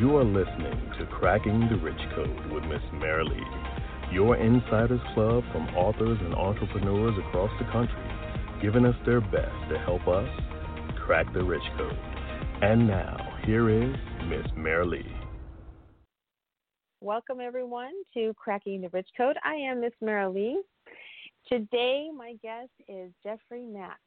[0.00, 3.44] You are listening to Cracking the Rich Code with Miss Merrilee,
[4.10, 8.02] your insiders club from authors and entrepreneurs across the country,
[8.62, 10.28] giving us their best to help us
[11.04, 11.96] crack the rich code.
[12.62, 13.94] And now, here is
[14.28, 15.14] Miss Merrilee.
[17.00, 19.36] Welcome, everyone, to Cracking the Rich Code.
[19.44, 20.56] I am Miss Merrilee.
[21.48, 24.00] Today, my guest is Jeffrey Mack.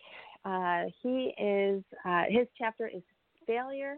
[0.44, 3.04] Uh, he is uh, his chapter is
[3.46, 3.98] failure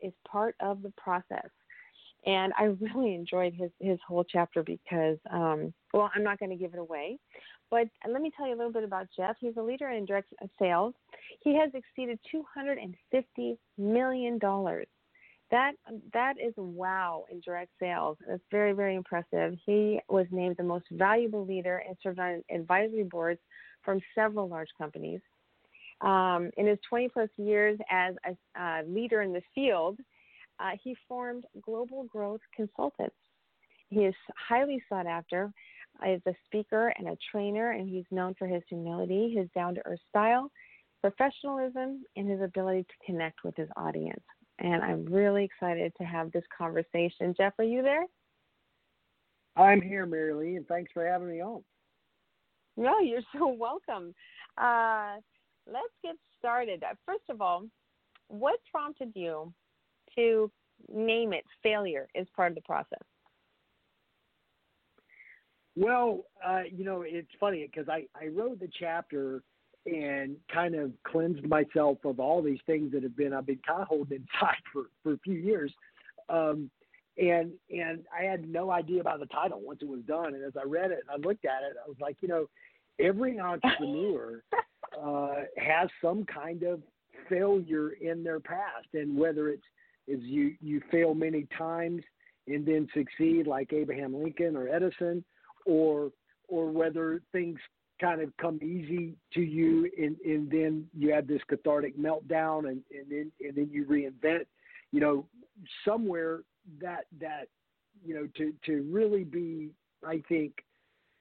[0.00, 1.48] is part of the process,
[2.26, 6.56] and I really enjoyed his his whole chapter because um, well, I'm not going to
[6.56, 7.18] give it away,
[7.70, 9.36] but let me tell you a little bit about Jeff.
[9.40, 10.94] He's a leader in direct sales.
[11.42, 14.86] He has exceeded 250 million dollars
[15.50, 15.72] that
[16.12, 18.18] that is wow in direct sales.
[18.26, 19.54] That's very very impressive.
[19.64, 23.40] He was named the most valuable leader and served on advisory boards
[23.82, 25.20] from several large companies.
[26.00, 29.98] Um, in his 20 plus years as a uh, leader in the field,
[30.60, 33.16] uh, he formed Global Growth Consultants.
[33.88, 34.14] He is
[34.48, 35.52] highly sought after
[36.04, 39.86] as a speaker and a trainer, and he's known for his humility, his down to
[39.86, 40.50] earth style,
[41.00, 44.22] professionalism, and his ability to connect with his audience
[44.60, 47.34] and I'm really excited to have this conversation.
[47.36, 48.04] Jeff, are you there?
[49.56, 51.62] I'm here, Merrilee, and thanks for having me on.
[52.76, 54.14] No, you're so welcome.
[54.56, 55.16] Uh,
[55.70, 56.82] let's get started.
[56.82, 57.64] Uh, first of all,
[58.28, 59.52] what prompted you
[60.16, 60.50] to
[60.92, 62.98] name it failure as part of the process?
[65.76, 69.42] Well, uh, you know, it's funny because I, I wrote the chapter
[69.86, 73.82] and kind of cleansed myself of all these things that have been I've been kind
[73.82, 75.72] of holding inside for for a few years.
[76.28, 76.70] Um,
[77.16, 80.34] and and I had no idea about the title once it was done.
[80.34, 81.76] And as I read it, and I looked at it.
[81.82, 82.48] I was like, you know,
[82.98, 84.42] every entrepreneur
[85.02, 86.80] uh, has some kind of
[87.28, 89.62] failure in their past, and whether it's
[90.06, 92.02] is you you fail many times
[92.46, 95.24] and then succeed like Abraham Lincoln or Edison,
[95.66, 96.10] or
[96.48, 97.58] or whether things
[98.00, 102.82] kind of come easy to you and, and then you have this cathartic meltdown and,
[102.92, 104.46] and then and then you reinvent
[104.92, 105.26] you know
[105.84, 106.40] somewhere
[106.80, 107.48] that that
[108.04, 109.70] you know to to really be
[110.06, 110.52] i think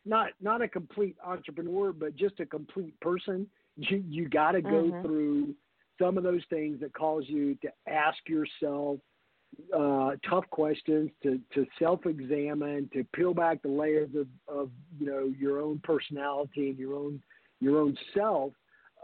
[0.05, 3.47] not not a complete entrepreneur but just a complete person
[3.89, 5.01] you you got to go mm-hmm.
[5.01, 5.55] through
[5.99, 8.99] some of those things that cause you to ask yourself
[9.75, 15.33] uh, tough questions to, to self-examine, to peel back the layers of, of you know
[15.37, 17.21] your own personality and your own
[17.59, 18.53] your own self,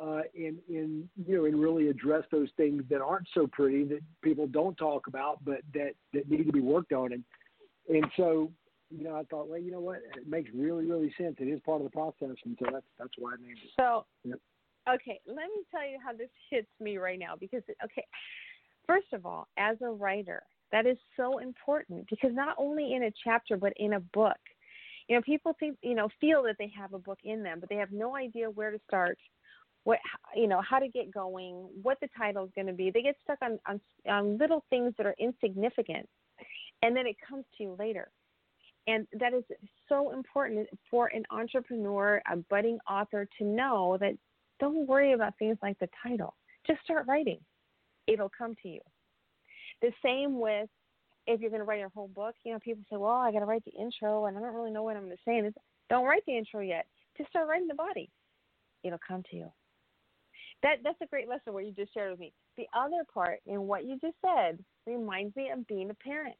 [0.01, 4.01] uh, and in you know and really address those things that aren't so pretty that
[4.23, 7.13] people don't talk about, but that that need to be worked on.
[7.13, 7.23] And
[7.89, 8.51] and so
[8.95, 11.35] you know I thought, well, you know what, it makes really really sense.
[11.39, 13.71] It is part of the process, and so that's that's why I named it.
[13.79, 14.05] So.
[14.23, 14.39] Yep.
[14.89, 18.05] Okay, let me tell you how this hits me right now because okay,
[18.87, 23.13] First of all, as a writer, that is so important because not only in a
[23.23, 24.37] chapter but in a book.
[25.07, 27.69] You know, people think, you know, feel that they have a book in them, but
[27.69, 29.17] they have no idea where to start,
[29.83, 29.99] what
[30.33, 32.89] you know, how to get going, what the title is going to be.
[32.89, 36.07] They get stuck on, on on little things that are insignificant,
[36.81, 38.09] and then it comes to you later.
[38.87, 39.43] And that is
[39.87, 44.13] so important for an entrepreneur, a budding author to know that
[44.59, 46.35] don't worry about things like the title.
[46.67, 47.39] Just start writing
[48.07, 48.81] it'll come to you.
[49.81, 50.69] The same with
[51.25, 53.39] if you're going to write a whole book, you know, people say, well, I got
[53.39, 55.37] to write the intro and I don't really know what I'm going to say.
[55.37, 55.53] And
[55.89, 56.85] don't write the intro yet.
[57.17, 58.09] Just start writing the body.
[58.83, 59.51] It'll come to you.
[60.63, 62.33] That that's a great lesson what you just shared with me.
[62.57, 66.35] The other part in what you just said reminds me of being a parent.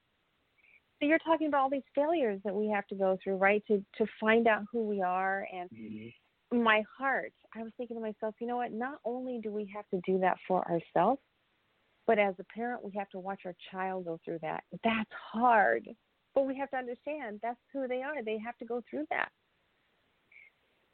[1.00, 3.62] So you're talking about all these failures that we have to go through, right?
[3.68, 6.08] To to find out who we are and mm-hmm.
[6.54, 8.72] My heart, I was thinking to myself, you know what?
[8.72, 11.22] Not only do we have to do that for ourselves,
[12.06, 14.64] but as a parent, we have to watch our child go through that.
[14.84, 15.88] That's hard.
[16.36, 18.24] But we have to understand that's who they are.
[18.24, 19.30] They have to go through that.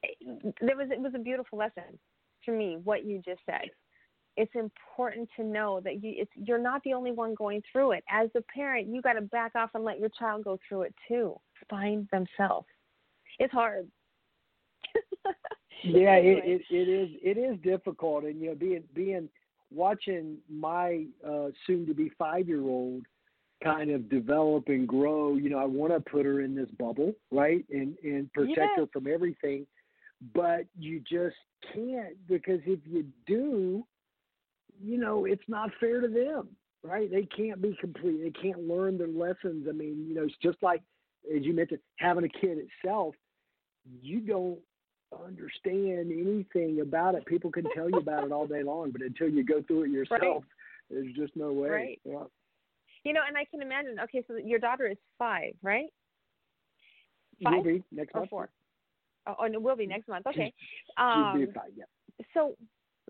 [0.04, 1.98] Eh, there was it was a beautiful lesson
[2.46, 3.70] to me what you just said.
[4.38, 8.04] It's important to know that you it's you're not the only one going through it.
[8.10, 10.96] As a parent, you got to back off and let your child go through it
[11.08, 11.40] too.
[11.70, 12.68] Find themselves.
[13.40, 13.90] It's hard.
[15.84, 19.30] yeah, it, it it is it is difficult, and you know being being
[19.72, 23.04] watching my uh, soon to be five year old
[23.64, 27.14] kind of develop and grow, you know, I want to put her in this bubble,
[27.32, 27.66] right?
[27.70, 28.70] And and protect yes.
[28.78, 29.66] her from everything.
[30.34, 31.36] But you just
[31.74, 33.86] can't because if you do,
[34.82, 36.50] you know, it's not fair to them,
[36.84, 37.10] right?
[37.10, 38.22] They can't be complete.
[38.22, 39.68] They can't learn their lessons.
[39.70, 40.82] I mean, you know, it's just like
[41.36, 43.16] as you mentioned, having a kid itself,
[44.02, 44.60] you don't
[45.26, 47.26] understand anything about it.
[47.26, 49.92] People can tell you about it all day long, but until you go through it
[49.92, 50.44] yourself, right.
[50.90, 51.70] there's just no way.
[51.70, 52.02] Right.
[52.04, 52.24] Yeah.
[53.04, 53.98] You know, and I can imagine.
[54.04, 55.88] Okay, so your daughter is five, right?
[57.44, 58.30] Five will be next or month.
[58.30, 58.50] four.
[59.28, 60.28] Oh, and it will be next month.
[60.28, 60.54] Okay.
[60.98, 61.86] Um, um, five, yeah.
[62.34, 62.56] So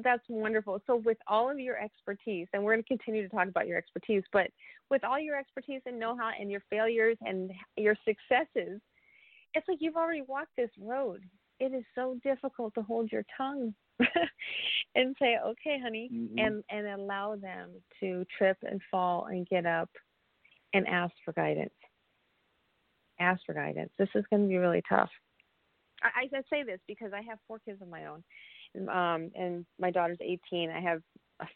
[0.03, 0.79] that's wonderful.
[0.85, 3.77] So with all of your expertise, and we're going to continue to talk about your
[3.77, 4.47] expertise, but
[4.91, 8.79] with all your expertise and know-how and your failures and your successes,
[9.55, 11.23] it's like you've already walked this road.
[11.59, 13.73] It is so difficult to hold your tongue
[14.95, 16.39] and say, "Okay, honey," mm-hmm.
[16.39, 19.89] and and allow them to trip and fall and get up
[20.73, 21.73] and ask for guidance.
[23.19, 23.91] Ask for guidance.
[23.97, 25.09] This is going to be really tough.
[26.01, 28.23] I, I say this because I have four kids of my own,
[28.87, 30.69] um, and my daughter's 18.
[30.69, 31.01] I have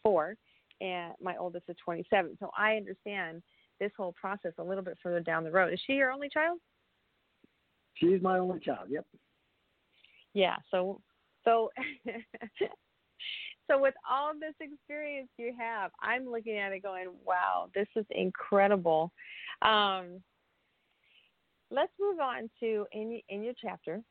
[0.02, 0.36] four,
[0.80, 2.36] and my oldest is 27.
[2.40, 3.42] So I understand
[3.80, 5.72] this whole process a little bit further down the road.
[5.72, 6.58] Is she your only child?
[7.94, 8.88] She's my only child.
[8.88, 9.06] Yep.
[10.34, 10.56] Yeah.
[10.70, 11.00] So,
[11.44, 11.70] so,
[13.70, 18.04] so with all this experience you have, I'm looking at it going, "Wow, this is
[18.10, 19.12] incredible."
[19.62, 20.22] Um,
[21.70, 24.02] let's move on to in in your chapter.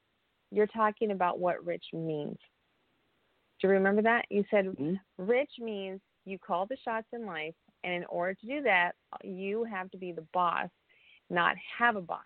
[0.52, 2.38] You're talking about what rich means.
[3.60, 4.26] Do you remember that?
[4.30, 4.96] You said mm-hmm.
[5.18, 8.94] rich means you call the shots in life, and in order to do that,
[9.24, 10.69] you have to be the boss,
[11.30, 12.19] not have a boss.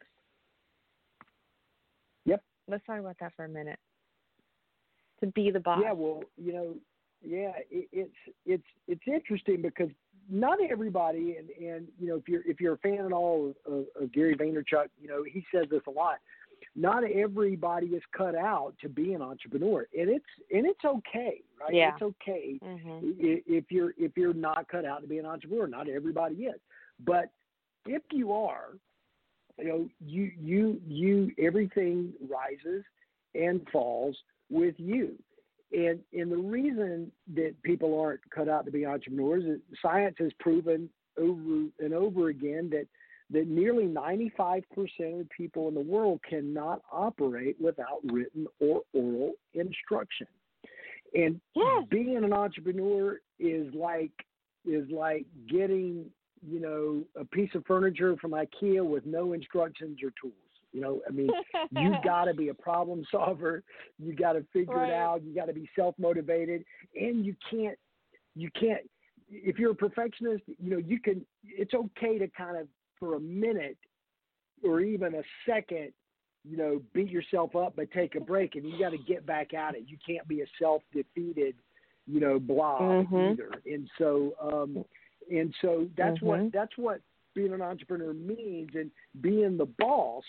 [2.25, 2.43] Yep.
[2.67, 3.79] Let's talk about that for a minute.
[5.21, 5.81] To be the boss.
[5.83, 6.75] Yeah, well, you know,
[7.25, 9.89] yeah, it, it's it's it's interesting because
[10.29, 13.85] not everybody, and and you know, if you're if you're a fan at all of,
[13.99, 16.17] of, Gary Vaynerchuk, you know, he says this a lot.
[16.75, 21.73] Not everybody is cut out to be an entrepreneur, and it's and it's okay, right?
[21.73, 21.93] Yeah.
[21.93, 23.11] It's okay mm-hmm.
[23.19, 25.67] if you're if you're not cut out to be an entrepreneur.
[25.67, 26.59] Not everybody is,
[27.03, 27.31] but
[27.85, 28.73] if you are,
[29.57, 32.83] you know, you you you everything rises
[33.33, 34.15] and falls
[34.49, 35.17] with you.
[35.71, 40.31] And and the reason that people aren't cut out to be entrepreneurs is science has
[40.39, 42.87] proven over and over again that
[43.29, 44.63] that nearly 95%
[45.19, 50.27] of people in the world cannot operate without written or oral instruction.
[51.13, 51.85] And yes.
[51.89, 54.11] being an entrepreneur is like
[54.65, 56.05] is like getting,
[56.45, 60.33] you know, a piece of furniture from IKEA with no instructions or tools.
[60.73, 61.29] You know, I mean,
[61.71, 63.63] you got to be a problem solver.
[63.97, 64.89] You got to figure right.
[64.89, 65.23] it out.
[65.23, 66.63] You got to be self motivated,
[66.95, 67.77] and you can't,
[68.35, 68.81] you can't.
[69.29, 71.25] If you're a perfectionist, you know, you can.
[71.43, 72.67] It's okay to kind of,
[72.99, 73.77] for a minute,
[74.63, 75.93] or even a second,
[76.43, 79.53] you know, beat yourself up, but take a break, and you got to get back
[79.53, 79.83] at it.
[79.87, 81.55] You can't be a self defeated,
[82.05, 83.33] you know, blob mm-hmm.
[83.33, 83.51] either.
[83.65, 84.85] And so, um,
[85.31, 86.25] and so that's mm-hmm.
[86.25, 87.01] what that's what
[87.35, 88.91] being an entrepreneur means, and
[89.21, 90.23] being the boss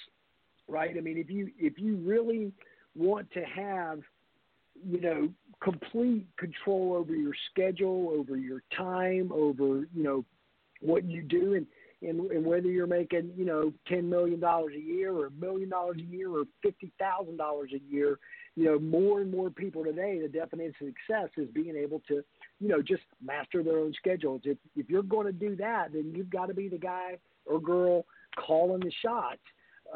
[0.69, 0.94] right?
[0.97, 2.53] I mean, if you if you really
[2.94, 4.00] want to have,
[4.87, 5.29] you know,
[5.62, 10.25] complete control over your schedule, over your time, over you know
[10.81, 11.67] what you do, and
[12.00, 15.69] and, and whether you're making you know ten million dollars a year or a million
[15.69, 18.19] dollars a year or fifty thousand dollars a year,
[18.55, 22.23] you know, more and more people today, the definition of success is being able to,
[22.61, 24.43] you know, just master their own schedules.
[24.44, 27.61] If if you're going to do that, then you've got to be the guy or
[27.61, 28.05] girl
[28.37, 29.41] calling the shots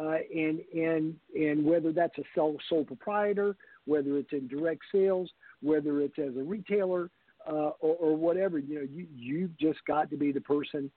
[0.00, 5.30] uh, and and and whether that's a sole, sole proprietor, whether it's in direct sales,
[5.60, 7.10] whether it's as a retailer
[7.46, 10.90] uh, or, or whatever, you know, you you've just got to be the person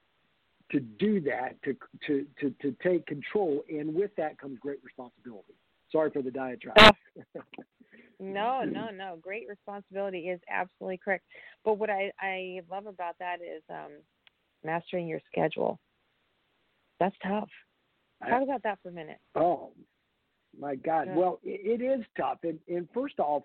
[0.70, 1.76] to do that, to
[2.06, 5.54] to to to take control, and with that comes great responsibility.
[5.92, 6.76] Sorry for the diatribe.
[6.78, 6.90] Oh.
[8.20, 9.18] no, no, no.
[9.20, 11.24] Great responsibility is absolutely correct.
[11.64, 13.92] But what I I love about that is um,
[14.64, 15.78] mastering your schedule.
[16.98, 17.48] That's tough.
[18.22, 19.18] Talk about that for a minute.
[19.34, 19.72] Oh,
[20.58, 21.08] my God.
[21.08, 21.16] Yeah.
[21.16, 22.38] Well, it, it is tough.
[22.42, 23.42] And, and first off,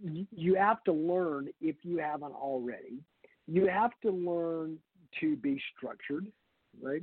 [0.00, 2.98] you have to learn, if you haven't already,
[3.46, 4.78] you have to learn
[5.20, 6.26] to be structured,
[6.82, 7.02] right?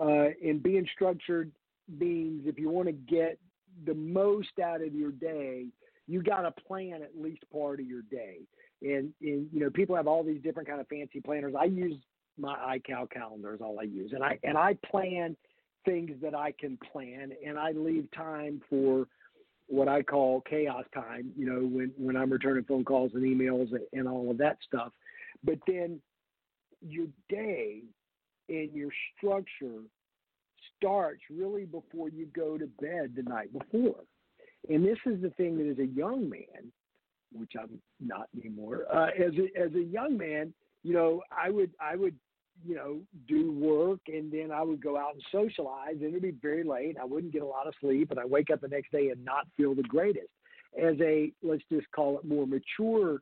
[0.00, 1.52] Uh, and being structured
[1.98, 3.38] means if you want to get
[3.86, 5.66] the most out of your day,
[6.06, 8.38] you got to plan at least part of your day.
[8.82, 11.54] And, and you know, people have all these different kind of fancy planners.
[11.58, 11.96] I use
[12.38, 15.36] my iCal calendar is all I use, and I and I plan
[15.84, 19.06] things that I can plan, and I leave time for
[19.66, 21.32] what I call chaos time.
[21.36, 24.92] You know, when when I'm returning phone calls and emails and all of that stuff.
[25.42, 26.00] But then
[26.80, 27.82] your day
[28.48, 29.80] and your structure
[30.76, 34.00] starts really before you go to bed the night before.
[34.68, 36.72] And this is the thing that as a young man,
[37.32, 41.70] which I'm not anymore, uh, as a, as a young man, you know, I would
[41.80, 42.14] I would
[42.62, 46.30] you know, do work and then I would go out and socialize and it'd be
[46.30, 46.96] very late.
[47.00, 49.24] I wouldn't get a lot of sleep and I wake up the next day and
[49.24, 50.28] not feel the greatest.
[50.80, 53.20] As a let's just call it more mature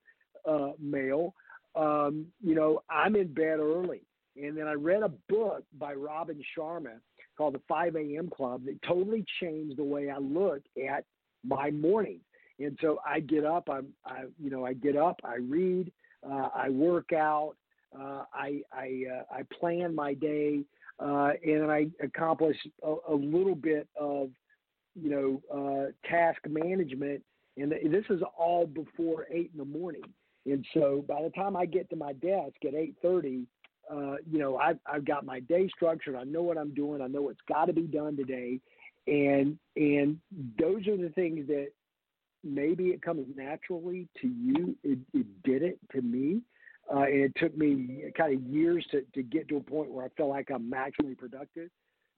[0.48, 1.34] uh, male,
[1.74, 4.02] um, you know, I'm in bed early
[4.40, 7.00] and then I read a book by Robin Sharma
[7.36, 8.30] called The 5 a.m.
[8.34, 11.04] Club that totally changed the way I look at
[11.44, 12.22] my mornings.
[12.58, 15.90] And so I get up, I'm, I, you know, I get up, I read,
[16.28, 17.54] uh, I work out,
[17.98, 20.64] uh, I, I, uh, I plan my day,
[20.98, 24.30] uh, and I accomplish a, a, little bit of,
[24.94, 27.22] you know, uh, task management.
[27.56, 30.04] And this is all before eight in the morning.
[30.46, 33.46] And so by the time I get to my desk at 8:30,
[33.90, 36.16] uh, you know, I've I've got my day structured.
[36.16, 37.00] I know what I'm doing.
[37.00, 38.60] I know what's got to be done today,
[39.06, 40.18] and and
[40.58, 41.68] those are the things that
[42.44, 44.76] maybe it comes naturally to you.
[44.82, 46.42] It, it did it to me,
[46.94, 50.04] uh, and it took me kind of years to to get to a point where
[50.04, 51.70] I feel like I'm maximally productive.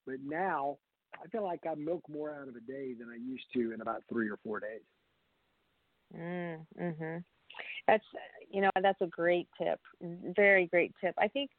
[0.06, 0.78] But now
[1.22, 3.80] I feel like I milk more out of a day than I used to in
[3.80, 4.82] about three or four days.
[6.14, 7.24] Mm, mhm.
[7.86, 8.04] That's
[8.50, 11.14] you know that's a great tip, very great tip.
[11.18, 11.50] I think,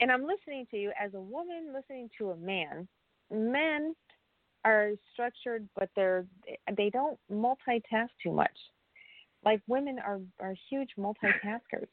[0.00, 2.88] and I'm listening to you as a woman listening to a man.
[3.30, 3.94] Men
[4.64, 6.24] are structured, but they're
[6.76, 8.56] they don't multitask too much.
[9.44, 11.88] Like women are are huge multitaskers.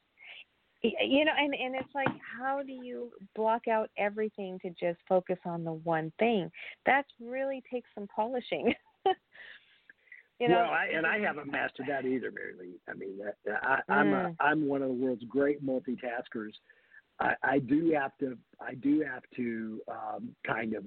[0.83, 5.39] You know, and and it's like, how do you block out everything to just focus
[5.45, 6.51] on the one thing?
[6.85, 8.73] That really takes some polishing.
[10.39, 12.73] You know, well, I, and I haven't mastered that either, Merrilee.
[12.89, 13.19] I mean,
[13.63, 14.35] I, I'm mm.
[14.41, 16.51] I'm one of the world's great multitaskers.
[17.21, 20.83] I, I do have to I do have to um, kind of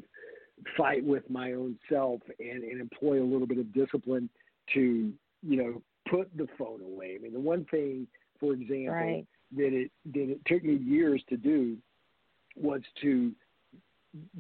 [0.76, 4.28] fight with my own self and, and employ a little bit of discipline
[4.74, 5.12] to
[5.42, 7.16] you know put the phone away.
[7.18, 8.06] I mean, the one thing,
[8.40, 9.26] for example, right.
[9.56, 11.76] that it that it took me years to do
[12.56, 13.32] was to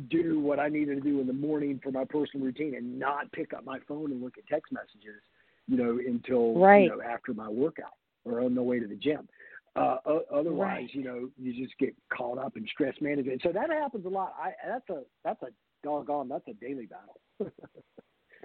[0.08, 3.30] do what I needed to do in the morning for my personal routine and not
[3.32, 5.20] pick up my phone and look at text messages,
[5.66, 6.84] you know, until right.
[6.84, 7.92] you know after my workout
[8.24, 9.28] or on the way to the gym.
[9.76, 9.98] Uh,
[10.34, 10.94] otherwise, right.
[10.94, 13.40] you know, you just get caught up in stress management.
[13.44, 14.34] So that happens a lot.
[14.40, 15.48] I that's a that's a
[15.84, 17.52] doggone that's a daily battle.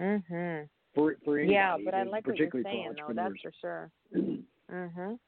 [0.00, 0.68] mhm.
[0.94, 3.14] For for anybody, yeah, but I like what you're saying though.
[3.14, 3.90] That's for sure.
[4.70, 5.18] mhm.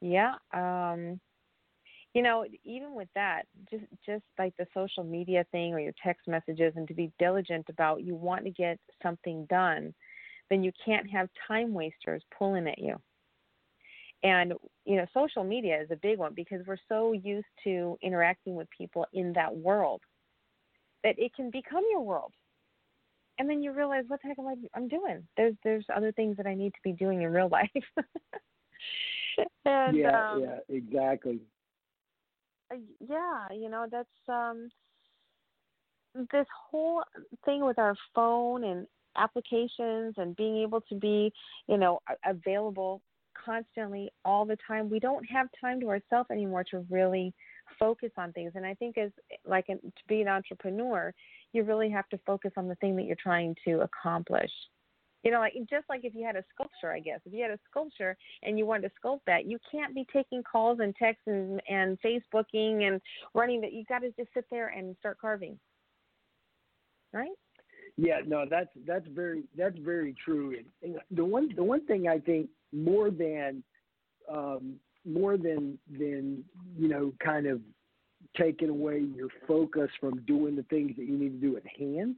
[0.00, 0.34] Yeah.
[0.52, 1.20] Um
[2.14, 6.26] you know even with that just just like the social media thing or your text
[6.26, 9.94] messages and to be diligent about you want to get something done
[10.48, 12.96] then you can't have time wasters pulling at you
[14.22, 18.54] and you know social media is a big one because we're so used to interacting
[18.54, 20.00] with people in that world
[21.04, 22.32] that it can become your world
[23.40, 26.36] and then you realize what the heck am I I'm doing there's there's other things
[26.36, 27.70] that I need to be doing in real life
[29.64, 31.40] and, yeah um, yeah exactly
[32.70, 34.70] uh, yeah, you know, that's um
[36.32, 37.02] this whole
[37.44, 41.32] thing with our phone and applications and being able to be,
[41.68, 43.00] you know, available
[43.44, 44.90] constantly all the time.
[44.90, 47.32] We don't have time to ourselves anymore to really
[47.78, 48.52] focus on things.
[48.54, 49.10] And I think as
[49.46, 51.12] like to be an entrepreneur,
[51.52, 54.50] you really have to focus on the thing that you're trying to accomplish
[55.22, 57.50] you know, like just like if you had a sculpture, I guess if you had
[57.50, 61.24] a sculpture and you wanted to sculpt that, you can't be taking calls and texts
[61.26, 63.00] and, and Facebooking and
[63.34, 63.72] running that.
[63.72, 65.58] You got to just sit there and start carving,
[67.12, 67.28] right?
[67.96, 70.56] Yeah, no, that's that's very that's very true.
[70.82, 73.62] And, the one the one thing I think more than
[74.32, 76.44] um, more than than
[76.76, 77.60] you know, kind of
[78.36, 82.16] taking away your focus from doing the things that you need to do at hand,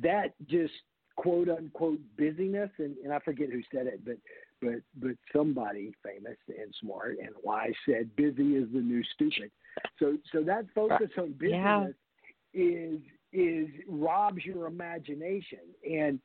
[0.00, 0.72] that just
[1.16, 4.16] quote unquote busyness and, and I forget who said it, but
[4.60, 9.50] but but somebody famous and smart and wise said busy is the new stupid.
[9.98, 11.86] So so that focus on business yeah.
[12.52, 13.00] is
[13.32, 16.20] is robs your imagination and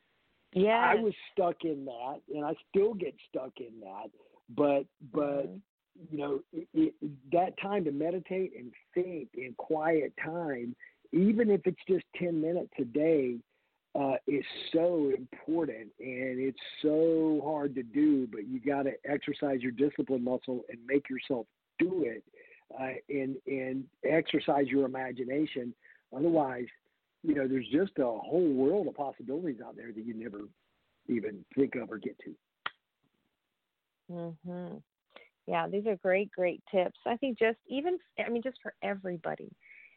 [0.53, 4.09] yeah I was stuck in that and I still get stuck in that
[4.55, 5.57] but but mm-hmm.
[6.11, 6.93] you know it, it,
[7.31, 10.75] that time to meditate and think in quiet time
[11.11, 13.37] even if it's just 10 minutes a day
[13.99, 19.61] uh, is so important and it's so hard to do, but you got to exercise
[19.61, 21.47] your discipline muscle and make yourself
[21.79, 22.23] do it
[22.79, 25.73] uh, and, and exercise your imagination.
[26.15, 26.67] Otherwise,
[27.23, 30.41] you know, there's just a whole world of possibilities out there that you never
[31.07, 32.33] even think of or get to.
[34.09, 34.83] Mhm.
[35.47, 36.99] Yeah, these are great, great tips.
[37.05, 39.51] I think just even, I mean, just for everybody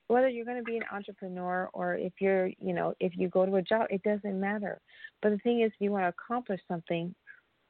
[0.09, 3.47] whether you're going to be an entrepreneur or if you're, you know, if you go
[3.47, 4.81] to a job, it doesn't matter.
[5.23, 7.15] But the thing is, if you want to accomplish something,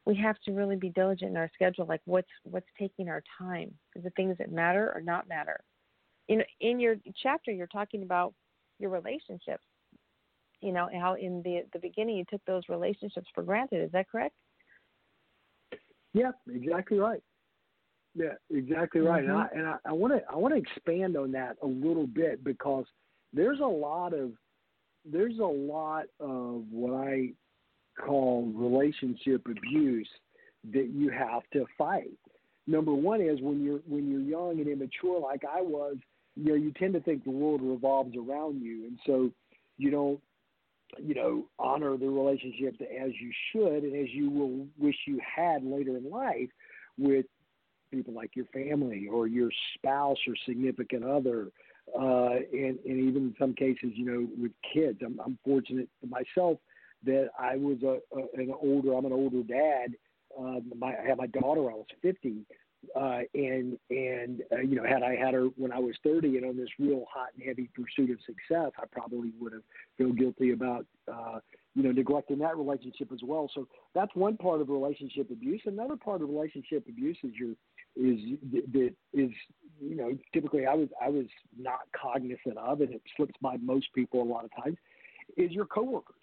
[0.07, 1.87] we have to really be diligent in our schedule.
[1.87, 3.79] Like, what's what's taking our time?
[3.97, 5.61] Is the things that matter or not matter?
[6.29, 8.35] In in your chapter, you're talking about
[8.79, 9.65] your relationships.
[10.61, 13.85] You know how in the the beginning you took those relationships for granted.
[13.85, 14.37] Is that correct?
[16.15, 17.23] Yeah, exactly right.
[18.15, 19.25] Yeah, exactly right.
[19.25, 19.59] Mm-hmm.
[19.59, 22.45] And I and I want to I want to expand on that a little bit
[22.45, 22.85] because
[23.33, 24.33] there's a lot of
[25.11, 27.31] there's a lot of what I
[27.99, 30.09] call relationship abuse
[30.73, 32.13] that you have to fight.
[32.67, 35.97] Number one is when you're when you're young and immature like I was,
[36.37, 39.31] you know, you tend to think the world revolves around you and so
[39.79, 40.21] you don't
[41.01, 45.65] you know, honor the relationship as you should and as you will wish you had
[45.65, 46.49] later in life
[46.99, 47.27] with
[47.91, 51.49] people like your family or your spouse or significant other,
[51.99, 54.99] uh, and, and even in some cases, you know, with kids.
[55.05, 56.59] I'm, I'm fortunate myself
[57.05, 58.95] that I was a, a an older.
[58.95, 59.95] I'm an older dad.
[60.39, 61.71] Uh, my, I had my daughter.
[61.71, 62.47] I was 50,
[62.97, 66.47] uh, and and uh, you know, had I had her when I was 30 and
[66.47, 69.63] on this real hot and heavy pursuit of success, I probably would have
[69.99, 71.39] felt guilty about uh,
[71.75, 73.49] you know neglecting that relationship as well.
[73.55, 75.63] So that's one part of relationship abuse.
[75.67, 77.55] Another part of relationship abuse is your
[77.95, 78.19] is
[78.73, 79.31] that is
[79.81, 81.27] you know typically I was I was
[81.59, 84.77] not cognizant of, and it slips by most people a lot of times,
[85.37, 86.17] is your coworkers.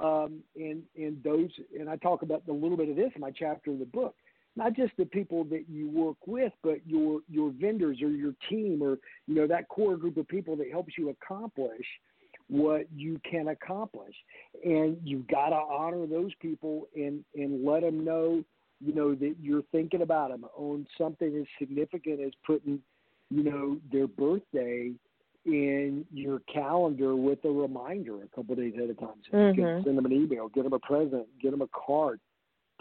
[0.00, 3.30] Um, and and those and I talk about a little bit of this in my
[3.30, 4.14] chapter of the book.
[4.56, 8.82] Not just the people that you work with, but your your vendors or your team
[8.82, 11.84] or you know that core group of people that helps you accomplish
[12.48, 14.14] what you can accomplish.
[14.64, 18.44] And you've got to honor those people and and let them know
[18.80, 22.80] you know that you're thinking about them on something as significant as putting
[23.30, 24.92] you know their birthday
[25.46, 29.14] in your calendar with a reminder a couple days ahead of time.
[29.30, 29.58] So mm-hmm.
[29.58, 32.20] you can send them an email, get them a present, get them a card.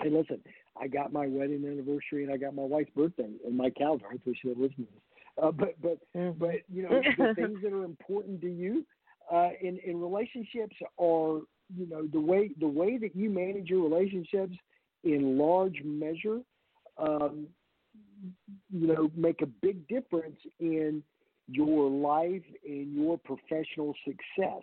[0.01, 0.41] Hey, listen,
[0.79, 4.05] I got my wedding anniversary and I got my wife's birthday in my calendar.
[4.11, 5.01] I wish she'd listen to this.
[5.41, 5.97] Uh, but but
[6.39, 8.85] but you know the things that are important to you
[9.33, 11.41] uh, in in relationships are
[11.75, 14.55] you know the way the way that you manage your relationships
[15.05, 16.39] in large measure,
[16.97, 17.47] um,
[18.71, 21.01] you know, make a big difference in
[21.47, 24.61] your life and your professional success.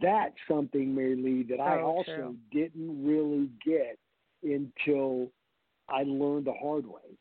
[0.00, 2.36] That's something, Merrilee, that I oh, also true.
[2.50, 3.98] didn't really get
[4.42, 5.30] until
[5.88, 7.18] I learned the hard way.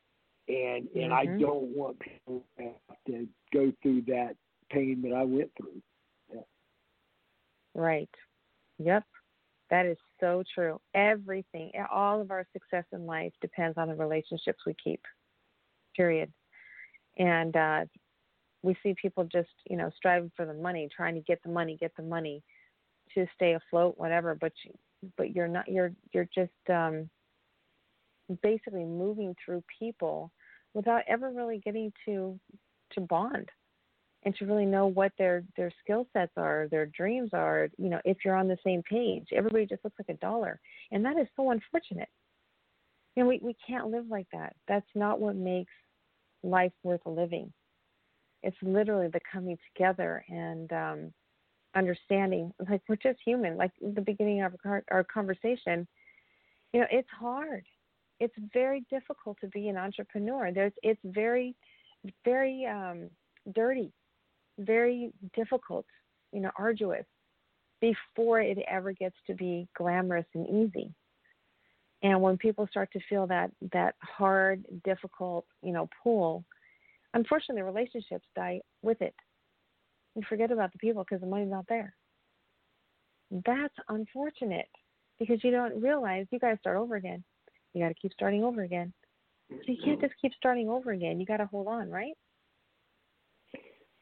[0.48, 1.14] And and mm-hmm.
[1.14, 2.44] I don't want people
[3.08, 4.36] to go through that
[4.72, 5.82] pain that I went through.
[6.34, 6.42] Yeah.
[7.74, 8.10] Right.
[8.80, 9.04] Yep.
[9.72, 10.80] That is so true.
[10.94, 15.02] Everything, all of our success in life depends on the relationships we keep.
[15.96, 16.32] Period.
[17.18, 17.86] And uh,
[18.62, 21.78] we see people just, you know, striving for the money, trying to get the money,
[21.80, 22.44] get the money
[23.16, 24.36] to stay afloat, whatever.
[24.36, 24.72] But you,
[25.18, 25.68] but you're not.
[25.68, 27.10] You're you're just um,
[28.42, 30.32] basically moving through people
[30.74, 32.40] without ever really getting to
[32.94, 33.50] to bond
[34.24, 38.02] and to really know what their their skill sets are, their dreams are, you know,
[38.06, 39.28] if you're on the same page.
[39.34, 40.60] Everybody just looks like a dollar.
[40.92, 42.10] And that is so unfortunate.
[43.16, 44.56] You know, we, we can't live like that.
[44.68, 45.72] That's not what makes
[46.44, 47.54] life worth living.
[48.44, 51.14] It's literally the coming together and um,
[51.76, 53.58] understanding, like we're just human.
[53.58, 55.88] Like the beginning of our, our conversation,
[56.74, 57.64] you know, it's hard.
[58.20, 60.52] It's very difficult to be an entrepreneur.
[60.52, 61.56] There's, it's very,
[62.24, 63.10] very um,
[63.54, 63.92] dirty
[64.60, 65.86] very difficult,
[66.32, 67.06] you know, arduous
[67.82, 70.94] before it ever gets to be glamorous and easy.
[72.04, 76.44] And when people start to feel that that hard, difficult, you know, pull,
[77.14, 79.16] unfortunately, relationships die with it.
[80.16, 81.94] You forget about the people because the money's not there.
[83.46, 84.70] That's unfortunate
[85.20, 87.24] because you don't realize you got to start over again.
[87.74, 88.94] You got to keep starting over again.
[89.50, 91.20] So you can't just keep starting over again.
[91.20, 92.14] You got to hold on, right?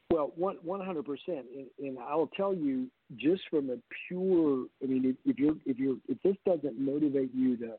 [0.10, 1.47] Well, one one hundred percent,
[1.80, 4.67] and I'll tell you just from a pure.
[4.84, 7.71] I mean, if, if you're if you're if this doesn't motivate you to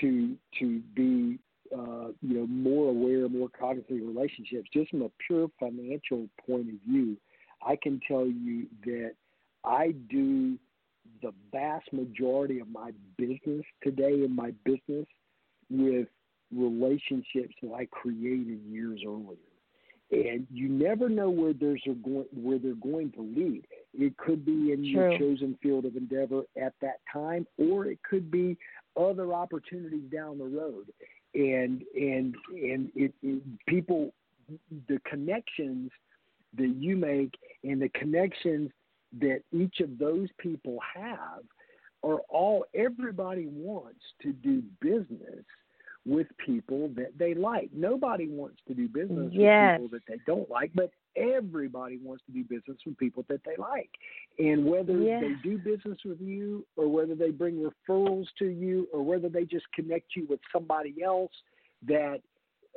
[0.00, 1.38] to to be
[1.72, 6.68] uh, you know more aware, more cognizant of relationships, just from a pure financial point
[6.68, 7.16] of view,
[7.66, 9.12] I can tell you that
[9.64, 10.58] I do
[11.22, 15.06] the vast majority of my business today in my business
[15.70, 16.08] with
[16.54, 19.36] relationships that I created years earlier
[20.10, 23.66] and you never know where there's are going where they're going to lead.
[23.92, 25.10] It could be in True.
[25.10, 28.56] your chosen field of endeavor at that time, or it could be
[28.98, 30.86] other opportunities down the road.
[31.34, 34.12] And and and it, it, people,
[34.88, 35.90] the connections
[36.56, 37.34] that you make
[37.64, 38.70] and the connections
[39.20, 41.42] that each of those people have
[42.02, 45.44] are all everybody wants to do business
[46.06, 47.70] with people that they like.
[47.74, 49.80] Nobody wants to do business yes.
[49.80, 53.40] with people that they don't like, but everybody wants to do business with people that
[53.44, 53.90] they like.
[54.38, 59.02] And whether they do business with you or whether they bring referrals to you or
[59.02, 61.32] whether they just connect you with somebody else
[61.86, 62.20] that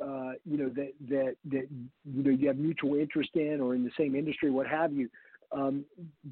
[0.00, 1.68] uh, you know that that that
[2.04, 5.08] you know you have mutual interest in or in the same industry, what have you.
[5.52, 5.84] Um,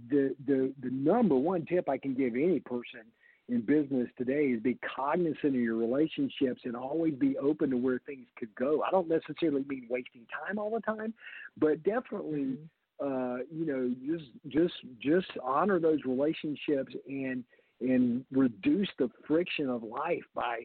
[0.08, 3.02] the the the number one tip I can give any person
[3.50, 8.00] in business today is be cognizant of your relationships and always be open to where
[8.06, 8.82] things could go.
[8.86, 11.12] I don't necessarily mean wasting time all the time,
[11.58, 13.04] but definitely, mm-hmm.
[13.04, 17.44] uh, you know, just just just honor those relationships and
[17.80, 20.64] and reduce the friction of life by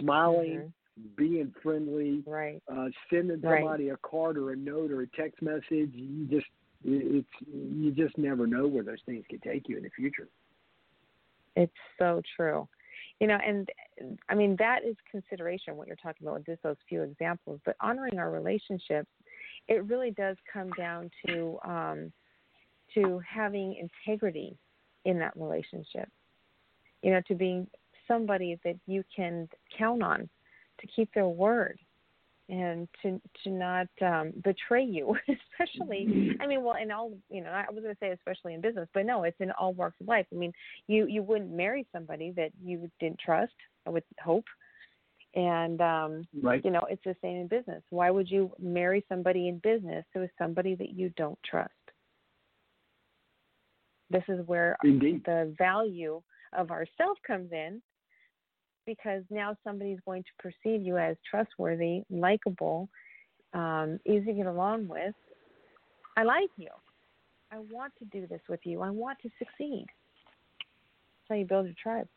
[0.00, 0.58] smiling.
[0.58, 0.68] Mm-hmm.
[1.16, 2.62] Being friendly, right?
[2.72, 3.98] Uh, sending somebody right.
[4.02, 5.90] a card or a note or a text message.
[5.92, 6.46] You just
[6.84, 10.28] it's you just never know where those things could take you in the future.
[11.54, 12.68] It's so true.
[13.20, 13.68] You know, and
[14.28, 17.60] I mean, that is consideration, what you're talking about with just those few examples.
[17.64, 19.08] But honoring our relationships,
[19.68, 22.12] it really does come down to um,
[22.94, 24.56] to having integrity
[25.04, 26.08] in that relationship.
[27.02, 27.66] You know, to being
[28.06, 30.28] somebody that you can count on
[30.80, 31.78] to keep their word
[32.48, 35.16] and to to not um betray you
[35.60, 38.60] especially i mean well in all you know i was going to say especially in
[38.60, 40.52] business but no it's in all walks of life i mean
[40.86, 43.52] you you wouldn't marry somebody that you didn't trust
[43.86, 44.44] i would hope
[45.34, 46.64] and um right.
[46.64, 50.22] you know it's the same in business why would you marry somebody in business who
[50.22, 51.72] is somebody that you don't trust
[54.08, 55.22] this is where Indeed.
[55.24, 56.22] the value
[56.56, 57.82] of ourself comes in
[58.86, 62.88] because now somebody's going to perceive you as trustworthy, likable,
[63.52, 65.14] um, easy to get along with.
[66.16, 66.70] I like you.
[67.52, 68.80] I want to do this with you.
[68.82, 69.86] I want to succeed.
[69.88, 72.08] That's how you build your tribe.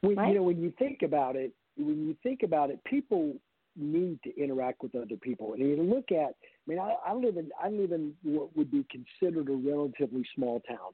[0.00, 0.28] When, right?
[0.28, 3.34] You know, when you think about it, when you think about it, people
[3.76, 5.54] need to interact with other people.
[5.54, 8.70] And you look at, I mean, I, I live in I live in what would
[8.70, 10.92] be considered a relatively small town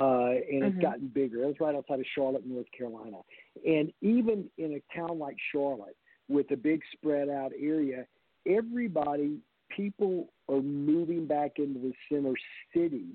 [0.00, 0.80] uh, and it's mm-hmm.
[0.80, 1.42] gotten bigger.
[1.42, 3.18] It was right outside of Charlotte, North Carolina.
[3.66, 5.96] And even in a town like Charlotte,
[6.28, 8.06] with a big spread out area,
[8.46, 9.38] everybody,
[9.76, 12.32] people are moving back into the center
[12.74, 13.08] city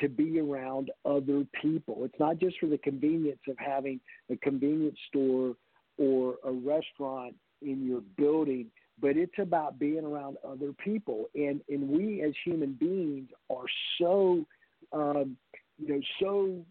[0.00, 2.04] to be around other people.
[2.04, 3.98] It's not just for the convenience of having
[4.30, 5.54] a convenience store
[5.96, 8.66] or a restaurant in your building,
[9.00, 11.30] but it's about being around other people.
[11.34, 13.66] And and we as human beings are
[14.00, 14.44] so
[14.92, 15.36] um,
[15.78, 16.64] you know so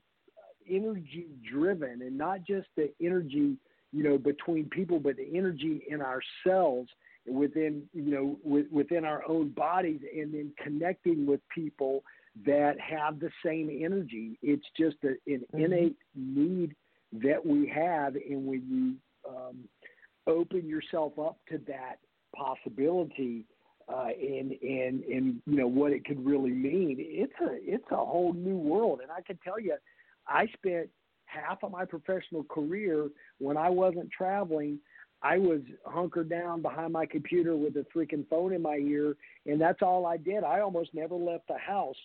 [0.70, 3.58] energy driven and not just the energy
[3.91, 6.89] you know between people but the energy in ourselves
[7.26, 12.04] within you know with, within our own bodies and then connecting with people
[12.46, 15.60] that have the same energy it's just a, an mm-hmm.
[15.60, 16.76] innate need
[17.12, 19.58] that we have and when you um,
[20.28, 21.98] open yourself up to that
[22.36, 23.46] possibility
[23.91, 26.97] uh, and and and you know what it could really mean.
[27.00, 29.76] It's a it's a whole new world, and I can tell you,
[30.28, 30.89] I spent
[31.26, 34.80] half of my professional career when I wasn't traveling.
[35.21, 39.60] I was hunkered down behind my computer with a freaking phone in my ear, and
[39.60, 40.43] that's all I did.
[40.43, 41.95] I almost never left the house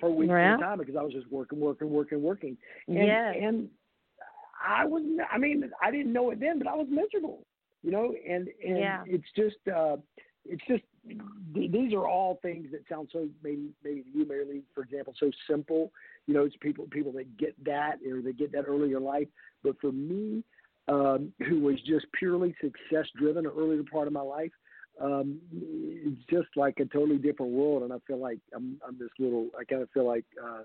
[0.00, 0.54] for weeks yeah.
[0.54, 2.56] at a time because I was just working, working, working, working.
[2.86, 3.34] And, yes.
[3.40, 3.68] and
[4.66, 7.46] I was, I mean, I didn't know it then, but I was miserable,
[7.82, 8.14] you know.
[8.28, 9.02] And and yeah.
[9.06, 9.96] it's just, uh,
[10.46, 10.82] it's just
[11.54, 15.30] these are all things that sound so maybe maybe to you, Merrilee, for example, so
[15.48, 15.92] simple.
[16.26, 19.28] You know, it's people people that get that or they get that early in life.
[19.62, 20.44] But for me,
[20.88, 24.52] um, who was just purely success driven earlier part of my life,
[25.00, 27.82] um, it's just like a totally different world.
[27.82, 29.48] And I feel like I'm I'm this little.
[29.58, 30.24] I kind of feel like.
[30.42, 30.62] Uh,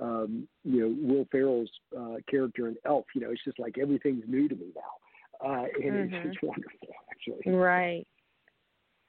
[0.00, 3.06] um, you know, Will Ferrell's uh, character in Elf.
[3.16, 6.14] You know, it's just like everything's new to me now, uh, and mm-hmm.
[6.14, 7.52] it's, it's wonderful, actually.
[7.52, 8.06] Right,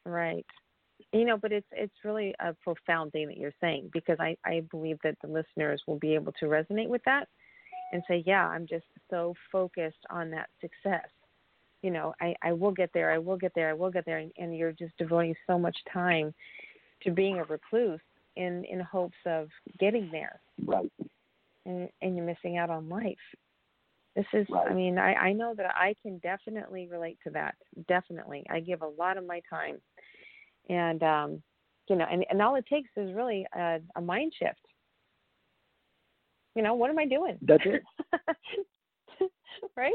[0.03, 0.47] right.
[1.13, 4.63] You know, but it's it's really a profound thing that you're saying because I I
[4.71, 7.27] believe that the listeners will be able to resonate with that
[7.91, 11.07] and say, yeah, I'm just so focused on that success.
[11.81, 14.17] You know, I I will get there, I will get there, I will get there,
[14.17, 16.33] and, and you're just devoting so much time
[17.03, 18.01] to being a recluse
[18.35, 19.47] in in hopes of
[19.79, 20.39] getting there.
[20.65, 20.91] Right.
[21.65, 23.17] And and you're missing out on life.
[24.15, 24.69] This is, right.
[24.69, 27.55] I mean, I, I know that I can definitely relate to that.
[27.87, 28.45] Definitely.
[28.49, 29.77] I give a lot of my time
[30.67, 31.43] and um,
[31.87, 34.59] you know, and, and all it takes is really a, a mind shift.
[36.55, 37.37] You know, what am I doing?
[37.41, 37.83] That's it.
[39.77, 39.93] right?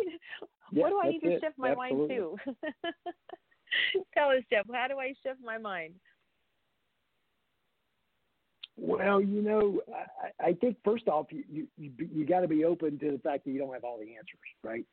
[0.72, 1.40] Yeah, what do I need to it.
[1.42, 2.16] shift my Absolutely.
[2.16, 2.52] mind to?
[4.16, 4.66] Tell us, Jeff.
[4.72, 5.94] How do I shift my mind?
[8.76, 9.80] Well, you know,
[10.40, 13.44] I, I think first off, you you, you got to be open to the fact
[13.44, 14.84] that you don't have all the answers, right?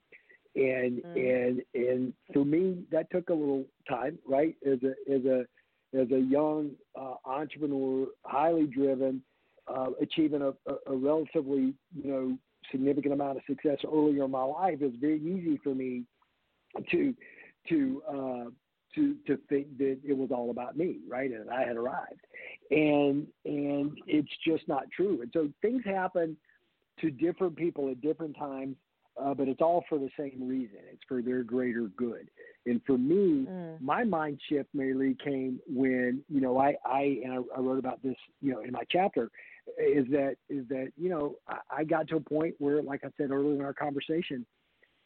[0.55, 1.15] And mm.
[1.15, 4.55] and and for me, that took a little time, right?
[4.65, 5.45] As a as a
[5.93, 9.21] as a young uh, entrepreneur, highly driven,
[9.67, 10.53] uh, achieving a,
[10.87, 12.37] a, relatively you know
[12.71, 16.03] significant amount of success earlier in my life, it's very easy for me
[16.91, 17.13] to
[17.69, 18.49] to uh,
[18.95, 21.31] to to think that it was all about me, right?
[21.31, 22.25] And I had arrived,
[22.69, 25.21] and and it's just not true.
[25.21, 26.37] And so things happen
[26.99, 28.75] to different people at different times,
[29.23, 30.79] uh, but it's all for the same reason.
[30.91, 32.29] It's for their greater good.
[32.65, 33.81] And for me, mm.
[33.81, 38.01] my mind shift, Merrilee, came when you know I I and I, I wrote about
[38.03, 39.29] this you know in my chapter
[39.77, 43.09] is that is that you know I, I got to a point where, like I
[43.17, 44.45] said earlier in our conversation,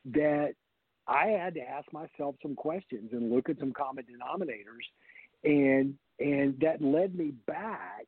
[0.05, 0.53] that
[1.07, 4.85] I had to ask myself some questions and look at some common denominators,
[5.43, 8.05] and and that led me back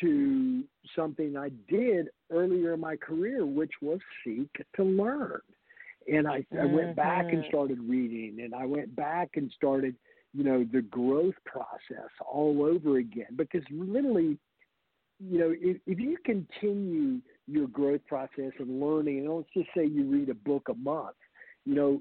[0.00, 0.64] to
[0.96, 5.40] something I did earlier in my career, which was seek to learn.
[6.12, 6.44] And I.
[6.58, 7.48] I went back and mm-hmm.
[7.48, 9.94] started reading, and I went back and started,
[10.32, 13.36] you know, the growth process all over again.
[13.36, 14.38] Because literally,
[15.20, 19.84] you know, if, if you continue your growth process and learning, and let's just say
[19.84, 21.16] you read a book a month,
[21.66, 22.00] you know,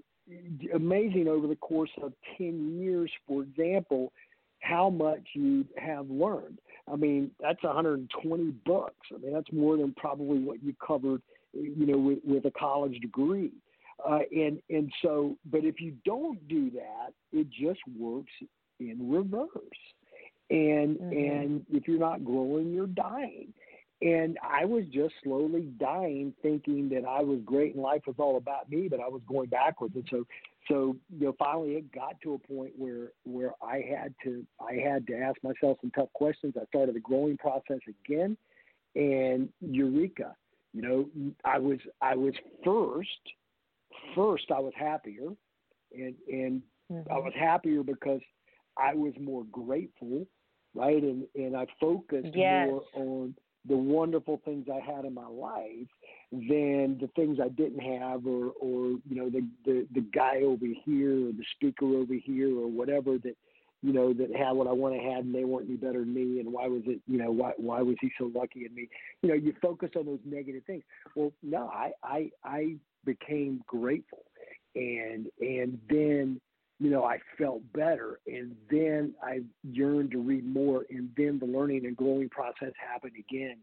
[0.74, 4.12] amazing over the course of 10 years, for example,
[4.60, 6.60] how much you have learned.
[6.92, 9.08] I mean, that's 120 books.
[9.14, 11.22] I mean, that's more than probably what you covered,
[11.54, 13.52] you know, with, with a college degree.
[14.08, 18.32] Uh, and and so, but if you don't do that, it just works
[18.80, 19.50] in reverse.
[20.50, 21.12] And mm-hmm.
[21.12, 23.54] and if you're not growing, you're dying.
[24.02, 28.38] And I was just slowly dying, thinking that I was great and life was all
[28.38, 29.96] about me, but I was going backwards.
[29.96, 30.24] And so,
[30.68, 34.76] so you know, finally it got to a point where where I had to I
[34.76, 36.56] had to ask myself some tough questions.
[36.60, 38.38] I started the growing process again,
[38.96, 40.36] and eureka!
[40.74, 43.10] You know, I was I was first
[44.16, 45.30] first I was happier,
[45.94, 47.12] and and mm-hmm.
[47.12, 48.22] I was happier because
[48.78, 50.26] I was more grateful,
[50.76, 51.02] right?
[51.02, 52.68] And and I focused yes.
[52.68, 53.36] more on
[53.68, 55.88] the wonderful things I had in my life
[56.32, 60.66] than the things I didn't have, or or you know the the the guy over
[60.86, 63.36] here or the speaker over here or whatever that
[63.82, 66.14] you know that had what I want to have and they weren't any better than
[66.14, 68.90] me and why was it you know why why was he so lucky in me
[69.22, 70.84] you know you focus on those negative things
[71.16, 74.24] well no I I I became grateful
[74.76, 76.42] and and then
[76.80, 78.20] you know, I felt better.
[78.28, 80.86] And then I yearned to read more.
[80.90, 83.58] And then the learning and growing process happened again.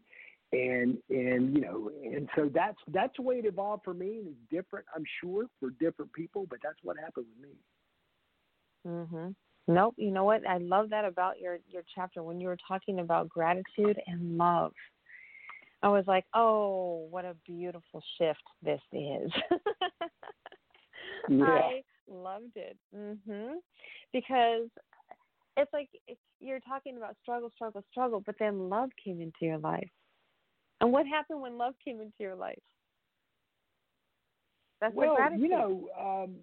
[0.55, 4.19] And and you know, and so that's that's the way it evolved for me.
[4.19, 7.55] And it's different, I'm sure, for different people, but that's what happened with me.
[8.87, 9.35] Mhm.
[9.67, 9.95] Nope.
[9.97, 10.47] You know what?
[10.47, 14.71] I love that about your your chapter when you were talking about gratitude and love.
[15.83, 19.31] I was like, oh, what a beautiful shift this is.
[21.29, 21.45] yeah.
[21.45, 22.77] I loved it.
[22.95, 23.55] Mhm.
[24.13, 24.69] Because
[25.57, 25.89] it's like
[26.39, 29.89] you're talking about struggle, struggle, struggle, but then love came into your life.
[30.81, 32.59] And what happened when love came into your life?
[34.81, 35.41] That's well, gratitude.
[35.41, 36.35] you know, um,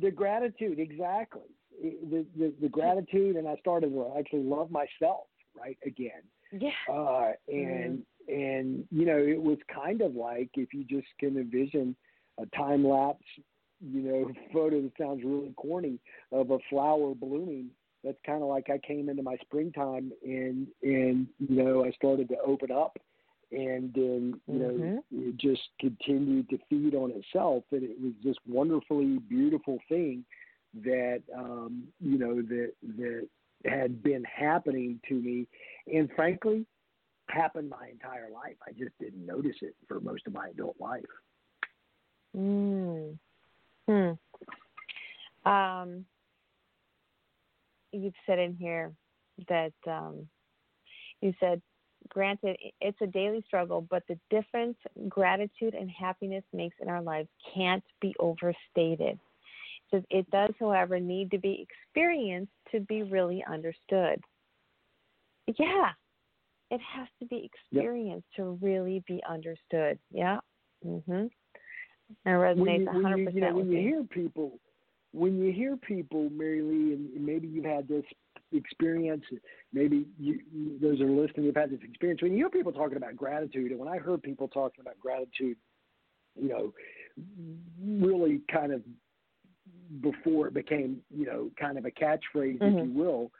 [0.00, 1.42] the gratitude exactly.
[1.80, 5.26] The, the the gratitude, and I started to actually love myself
[5.58, 6.22] right again.
[6.52, 6.70] Yeah.
[6.92, 8.34] Uh, and mm-hmm.
[8.34, 11.96] and you know, it was kind of like if you just can envision
[12.38, 13.24] a time lapse
[13.80, 15.98] you know, photo that sounds really corny
[16.32, 17.70] of a flower blooming.
[18.04, 22.28] That's kind of like I came into my springtime and and you know I started
[22.30, 22.96] to open up,
[23.52, 24.94] and then you mm-hmm.
[24.94, 30.24] know it just continued to feed on itself, and it was this wonderfully beautiful thing
[30.82, 33.28] that um, you know that that
[33.64, 35.46] had been happening to me,
[35.92, 36.64] and frankly,
[37.28, 38.56] happened my entire life.
[38.66, 41.04] I just didn't notice it for most of my adult life.
[42.36, 43.18] Mm.
[43.88, 44.12] Hmm.
[45.50, 46.04] Um,
[47.92, 48.92] you've said in here
[49.48, 50.28] that um,
[51.20, 51.60] you said,
[52.10, 54.76] granted, it's a daily struggle, but the difference
[55.08, 59.18] gratitude and happiness makes in our lives can't be overstated.
[59.92, 64.20] It does, however, need to be experienced to be really understood.
[65.58, 65.88] Yeah,
[66.70, 68.46] it has to be experienced yep.
[68.46, 69.98] to really be understood.
[70.12, 70.38] Yeah.
[70.86, 71.26] Mm-hmm.
[72.24, 73.34] That resonates one hundred percent.
[73.34, 74.60] You know, when you hear people,
[75.12, 78.04] when you hear people, Merrilee, and maybe you've had this
[78.52, 79.24] experience,
[79.72, 80.40] maybe you,
[80.80, 82.22] those are listening, you've had this experience.
[82.22, 85.56] When you hear people talking about gratitude, and when I heard people talking about gratitude,
[86.40, 86.72] you know,
[87.82, 88.82] really kind of
[90.00, 92.78] before it became, you know, kind of a catchphrase, mm-hmm.
[92.78, 93.30] if you will.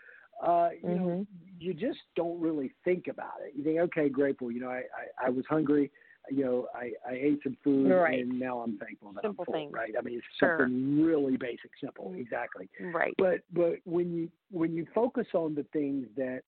[0.45, 1.07] Uh, you mm-hmm.
[1.07, 1.27] know,
[1.59, 3.53] you just don't really think about it.
[3.55, 4.51] You think, okay, grateful.
[4.51, 4.83] You know, I,
[5.23, 5.91] I, I was hungry
[6.29, 8.21] you know, I, I ate some food right.
[8.21, 9.73] and now I'm thankful that simple I'm full, things.
[9.73, 9.93] right?
[9.99, 10.59] I mean, it's sure.
[10.61, 12.69] something really basic, simple, exactly.
[12.81, 13.15] Right.
[13.19, 16.43] But but when you when you focus on the things that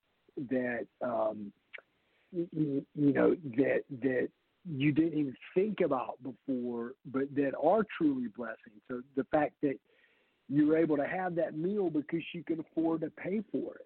[0.49, 1.51] that um,
[2.31, 4.29] you, you know that that
[4.65, 8.81] you didn't even think about before, but that are truly blessings.
[8.87, 9.75] So the fact that
[10.49, 13.85] you're able to have that meal because you can afford to pay for it,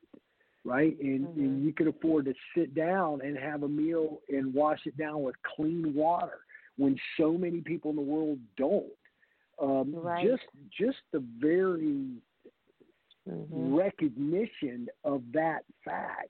[0.63, 0.97] right?
[0.99, 1.39] And, mm-hmm.
[1.39, 5.23] and you can afford to sit down and have a meal and wash it down
[5.23, 6.39] with clean water
[6.77, 8.85] when so many people in the world don't.
[9.61, 10.25] Um, right.
[10.25, 10.43] Just
[10.79, 12.09] just the very
[13.27, 13.73] mm-hmm.
[13.73, 16.29] recognition of that fact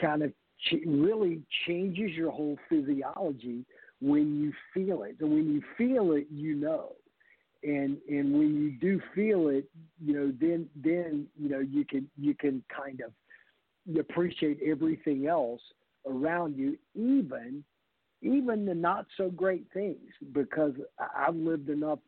[0.00, 3.64] kind of ch- really changes your whole physiology
[4.00, 5.16] when you feel it.
[5.20, 6.92] And when you feel it, you know.
[7.62, 9.64] And and when you do feel it,
[10.00, 13.12] you know, then then you know you can you can kind of
[13.98, 15.60] appreciate everything else
[16.06, 17.64] around you, even
[18.22, 20.72] even the not so great things, because
[21.16, 21.98] I've lived enough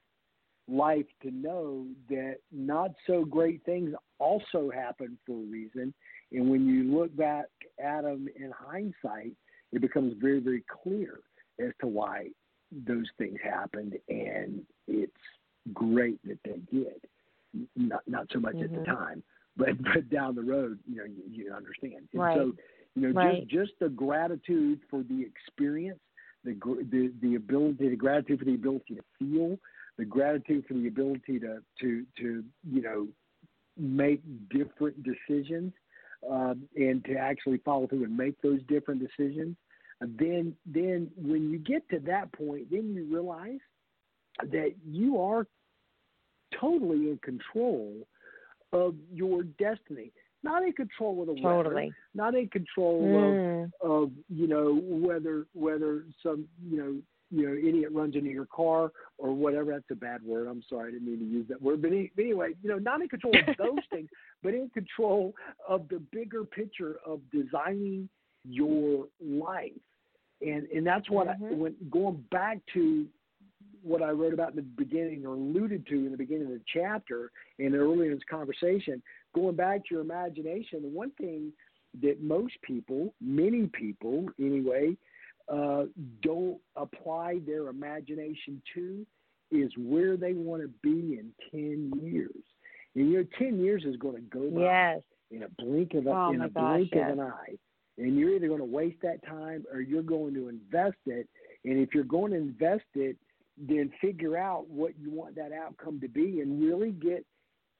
[0.66, 5.94] life to know that not so great things also happen for a reason.
[6.32, 7.46] And when you look back
[7.82, 9.32] at them in hindsight,
[9.72, 11.20] it becomes very, very clear
[11.58, 12.28] as to why
[12.86, 13.94] those things happened.
[14.08, 15.12] And it's
[15.72, 17.00] great that they did.
[17.76, 18.64] Not, not so much mm-hmm.
[18.64, 18.94] at the mm-hmm.
[18.94, 19.22] time,
[19.58, 22.08] but, but down the road, you know, you, you understand.
[22.12, 22.36] And right.
[22.36, 22.52] so,
[22.94, 23.46] you know, right.
[23.48, 26.00] just, just the gratitude for the experience,
[26.44, 26.54] the,
[26.90, 29.58] the, the ability, the gratitude for the ability to feel,
[29.98, 33.08] the gratitude for the ability to to to you know
[33.76, 35.72] make different decisions
[36.30, 39.56] um, and to actually follow through and make those different decisions.
[40.00, 43.60] then then when you get to that point, then you realize
[44.40, 45.46] that you are
[46.58, 47.92] totally in control
[48.72, 50.12] of your destiny.
[50.44, 51.74] Not in control of the totally.
[51.74, 53.64] weather, not in control mm.
[53.82, 56.96] of of you know whether whether some you know
[57.30, 59.72] you know, idiot runs into your car or whatever.
[59.72, 60.46] That's a bad word.
[60.48, 61.82] I'm sorry, I didn't mean to use that word.
[61.82, 64.08] But anyway, you know, not in control of those things,
[64.42, 65.34] but in control
[65.68, 68.08] of the bigger picture of designing
[68.44, 69.72] your life.
[70.40, 71.44] And and that's what mm-hmm.
[71.44, 73.06] I when going back to
[73.82, 76.60] what I wrote about in the beginning or alluded to in the beginning of the
[76.72, 79.02] chapter and earlier in this conversation,
[79.34, 81.52] going back to your imagination, the one thing
[82.02, 84.96] that most people, many people anyway,
[85.52, 85.84] uh,
[86.22, 89.06] don't apply their imagination to
[89.50, 92.30] is where they want to be in 10 years.
[92.94, 95.00] And you know, 10 years is going to go by yes.
[95.30, 97.12] in a blink of, a, oh in a gosh, blink yes.
[97.12, 97.54] of an eye.
[97.96, 101.28] And you're either going to waste that time or you're going to invest it.
[101.64, 103.16] And if you're going to invest it,
[103.66, 107.24] then figure out what you want that outcome to be and really get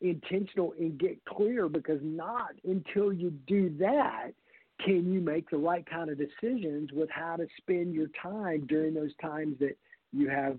[0.01, 4.31] intentional and get clear because not until you do that–
[4.85, 8.95] can you make the right kind of decisions with how to spend your time during
[8.95, 9.77] those times that
[10.13, 10.59] you have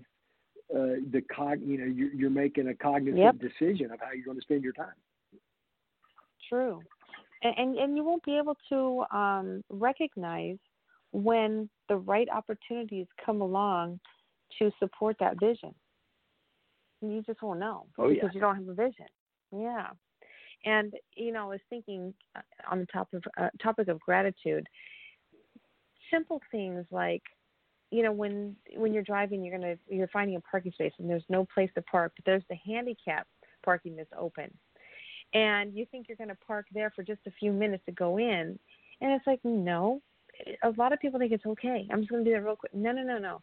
[0.74, 3.36] uh, the cog you know you're, you're making a cognitive yep.
[3.38, 4.94] decision of how you're going to spend your time
[6.48, 6.80] true
[7.42, 10.58] and and, and you won't be able to um, recognize
[11.12, 13.98] when the right opportunities come along
[14.58, 15.74] to support that vision
[17.02, 18.30] you just won't know oh, because yeah.
[18.34, 19.06] you don't have a vision
[19.56, 19.88] yeah
[20.64, 24.66] and you know, I was thinking uh, on the top of uh, topic of gratitude,
[26.12, 27.22] simple things like,
[27.90, 31.24] you know, when when you're driving, you're gonna you're finding a parking space and there's
[31.28, 33.26] no place to park, but there's the handicap
[33.64, 34.52] parking that's open,
[35.34, 38.58] and you think you're gonna park there for just a few minutes to go in,
[39.00, 40.00] and it's like no.
[40.62, 41.86] A lot of people think it's okay.
[41.90, 42.72] I'm just gonna do that real quick.
[42.74, 43.42] No, no, no, no.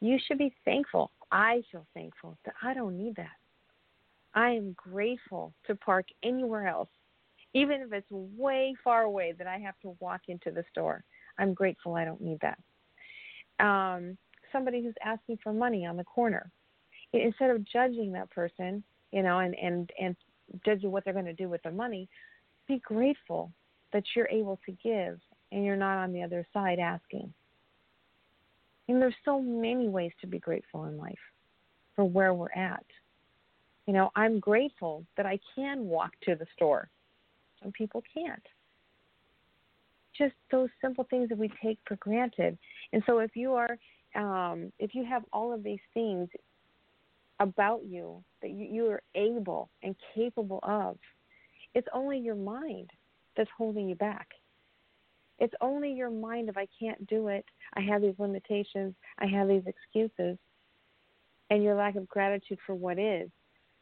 [0.00, 1.10] You should be thankful.
[1.32, 3.36] I feel thankful that I don't need that.
[4.34, 6.90] I am grateful to park anywhere else,
[7.54, 11.02] even if it's way far away that I have to walk into the store.
[11.38, 12.58] I'm grateful I don't need that.
[13.64, 14.18] Um,
[14.52, 16.50] somebody who's asking for money on the corner,
[17.12, 20.16] instead of judging that person, you know, and and and
[20.64, 22.08] judging what they're going to do with the money,
[22.68, 23.50] be grateful
[23.92, 25.18] that you're able to give
[25.52, 27.32] and you're not on the other side asking.
[28.88, 31.18] And there's so many ways to be grateful in life
[31.94, 32.84] for where we're at.
[33.86, 36.88] You know, I'm grateful that I can walk to the store.
[37.62, 38.42] Some people can't.
[40.16, 42.58] Just those simple things that we take for granted.
[42.92, 43.78] And so if you are
[44.14, 46.28] um, if you have all of these things
[47.38, 50.96] about you that you, you are able and capable of,
[51.74, 52.90] it's only your mind
[53.36, 54.28] that's holding you back.
[55.38, 59.48] It's only your mind if I can't do it, I have these limitations, I have
[59.48, 60.38] these excuses,
[61.50, 63.30] and your lack of gratitude for what is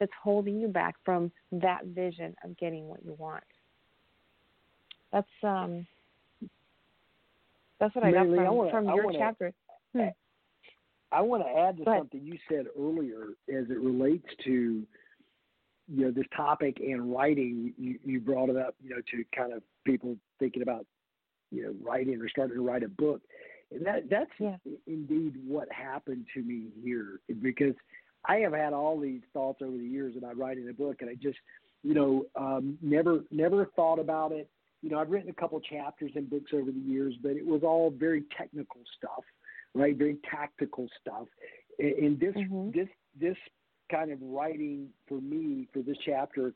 [0.00, 3.44] that's holding you back from that vision of getting what you want.
[5.12, 5.86] That's um
[7.78, 9.52] that's what I got from, I wanna, from I your wanna, chapter.
[9.94, 10.08] Hmm.
[11.12, 14.82] I want to add to something you said earlier as it relates to
[15.88, 17.72] you know this topic and writing.
[17.78, 20.86] You, you brought it up, you know, to kind of people thinking about
[21.50, 23.20] you know writing or starting to write a book,
[23.70, 24.56] and that that's yeah.
[24.86, 27.74] indeed what happened to me here because
[28.26, 31.14] I have had all these thoughts over the years about writing a book, and I
[31.14, 31.38] just,
[31.82, 34.48] you know, um, never never thought about it.
[34.82, 37.62] You know, I've written a couple chapters in books over the years, but it was
[37.62, 39.24] all very technical stuff,
[39.74, 39.96] right?
[39.96, 41.26] Very tactical stuff.
[41.78, 42.70] And this mm-hmm.
[42.70, 42.88] this
[43.18, 43.36] this
[43.90, 46.54] kind of writing for me for this chapter,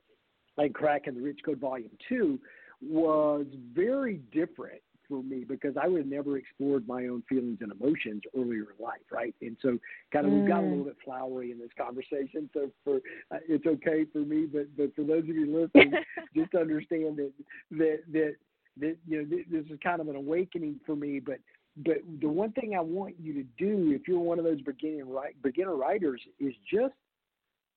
[0.57, 2.39] like Cracking the Rich Code Volume Two,
[2.81, 7.73] was very different for me because I would have never explored my own feelings and
[7.73, 9.35] emotions earlier in life, right?
[9.41, 9.79] And so,
[10.13, 10.41] kind of, mm.
[10.41, 10.87] we've got a little mm.
[10.87, 12.51] bit flowery in this conversation.
[12.53, 12.97] So, for
[13.31, 15.95] uh, it's okay for me, but but for those of you listening,
[16.37, 17.33] just understand that
[17.73, 18.35] that that
[18.81, 21.21] that you know this is kind of an awakening for me.
[21.21, 21.39] But
[21.79, 25.09] but the one thing I want you to do, if you're one of those beginning
[25.09, 26.95] right beginner writers, is just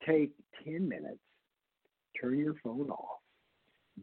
[0.06, 0.32] take
[0.64, 1.20] ten minutes,
[2.20, 3.21] turn your phone off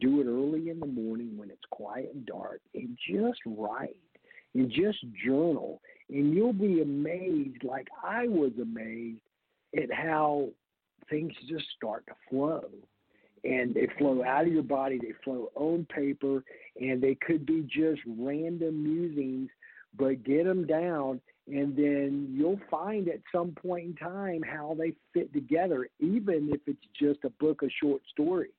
[0.01, 3.97] do it early in the morning when it's quiet and dark and just write
[4.55, 5.81] and just journal.
[6.11, 9.21] And you'll be amazed, like I was amazed,
[9.77, 10.49] at how
[11.11, 12.65] things just start to flow.
[13.45, 16.43] And they flow out of your body, they flow on paper,
[16.81, 19.49] and they could be just random musings,
[19.97, 24.93] but get them down, and then you'll find at some point in time how they
[25.15, 28.51] fit together, even if it's just a book of short stories.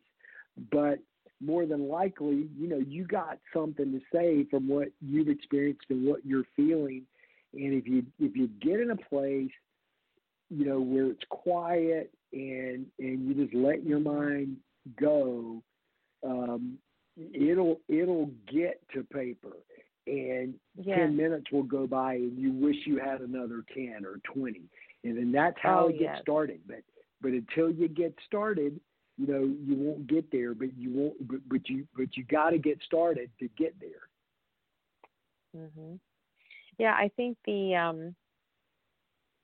[0.72, 1.00] But
[1.42, 6.06] more than likely, you know, you got something to say from what you've experienced and
[6.06, 7.04] what you're feeling.
[7.54, 9.52] And if you if you get in a place,
[10.50, 14.58] you know, where it's quiet and and you just let your mind
[15.00, 15.62] go,
[16.26, 16.78] um,
[17.34, 19.54] it'll it'll get to paper.
[20.08, 20.98] And yeah.
[20.98, 24.64] ten minutes will go by, and you wish you had another ten or twenty,
[25.04, 26.22] and then that's how oh, it gets yes.
[26.22, 26.62] started.
[26.68, 26.84] But
[27.22, 28.80] but until you get started,
[29.20, 31.28] you know you won't get there, but you won't.
[31.28, 34.08] But, but you but you got to get started to get there.
[35.56, 36.00] Mhm.
[36.78, 38.16] Yeah, I think the um,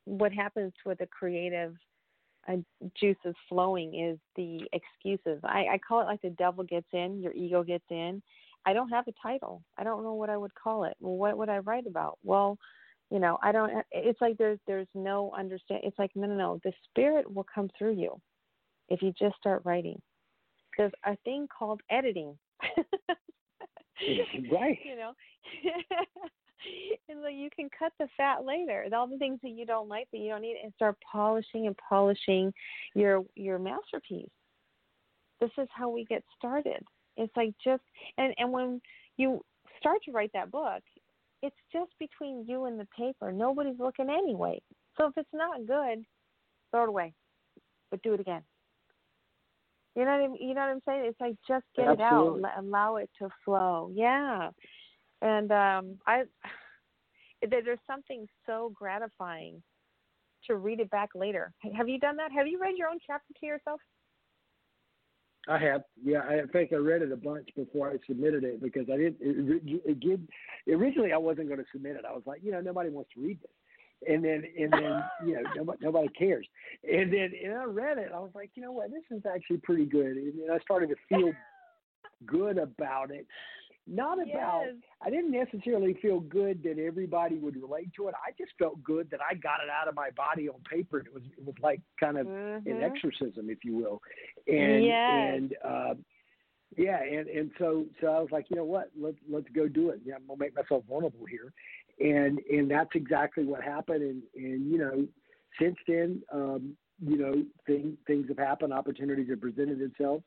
[0.05, 1.75] what happens with the creative
[2.47, 2.57] uh,
[2.97, 5.41] juices flowing is the excuses.
[5.43, 8.21] I, I call it like the devil gets in, your ego gets in.
[8.65, 9.61] I don't have a title.
[9.77, 10.95] I don't know what I would call it.
[10.99, 12.17] Well, what would I write about?
[12.23, 12.57] Well,
[13.11, 13.83] you know, I don't.
[13.91, 15.81] It's like there's there's no understand.
[15.83, 16.59] It's like no, no, no.
[16.63, 18.21] The spirit will come through you
[18.89, 20.01] if you just start writing.
[20.77, 22.37] There's a thing called editing.
[22.63, 24.77] Mm, right.
[24.83, 25.13] You know.
[27.09, 28.85] and so you can cut the fat later.
[28.93, 31.75] All the things that you don't like that you don't need and start polishing and
[31.77, 32.53] polishing
[32.93, 34.29] your your masterpiece.
[35.39, 36.83] This is how we get started.
[37.17, 37.83] It's like just
[38.17, 38.81] and and when
[39.17, 39.41] you
[39.79, 40.81] start to write that book,
[41.41, 43.31] it's just between you and the paper.
[43.31, 44.59] Nobody's looking anyway.
[44.97, 46.03] So if it's not good,
[46.71, 47.13] throw it away.
[47.91, 48.41] But do it again.
[49.95, 50.37] You know what I mean?
[50.49, 51.05] You know what I'm saying?
[51.05, 52.41] It's like just get Absolutely.
[52.41, 53.91] it out, allow it to flow.
[53.93, 54.49] Yeah,
[55.21, 56.23] and um, I
[57.49, 59.61] there's something so gratifying
[60.47, 61.53] to read it back later.
[61.75, 62.31] Have you done that?
[62.31, 63.79] Have you read your own chapter to yourself?
[65.47, 66.21] I have, yeah.
[66.21, 69.17] I think I read it a bunch before I submitted it because I didn't.
[69.21, 70.19] It, it,
[70.65, 72.05] it, originally, I wasn't going to submit it.
[72.07, 73.51] I was like, you know, nobody wants to read this
[74.07, 76.47] and then and then you know nobody, nobody cares
[76.83, 79.57] and then and i read it i was like you know what this is actually
[79.57, 81.31] pretty good and then i started to feel
[82.25, 83.25] good about it
[83.87, 84.75] not about yes.
[85.03, 89.09] i didn't necessarily feel good that everybody would relate to it i just felt good
[89.11, 91.55] that i got it out of my body on paper and it was it was
[91.61, 92.69] like kind of mm-hmm.
[92.69, 94.01] an exorcism if you will
[94.47, 95.33] and yes.
[95.35, 95.93] and uh
[96.77, 99.91] yeah, and and so so I was like, you know what, let's let's go do
[99.91, 100.01] it.
[100.03, 101.53] Yeah, I'm gonna make myself vulnerable here,
[101.99, 104.01] and and that's exactly what happened.
[104.01, 105.07] And and you know,
[105.59, 110.23] since then, um, you know, things things have happened, opportunities have presented themselves.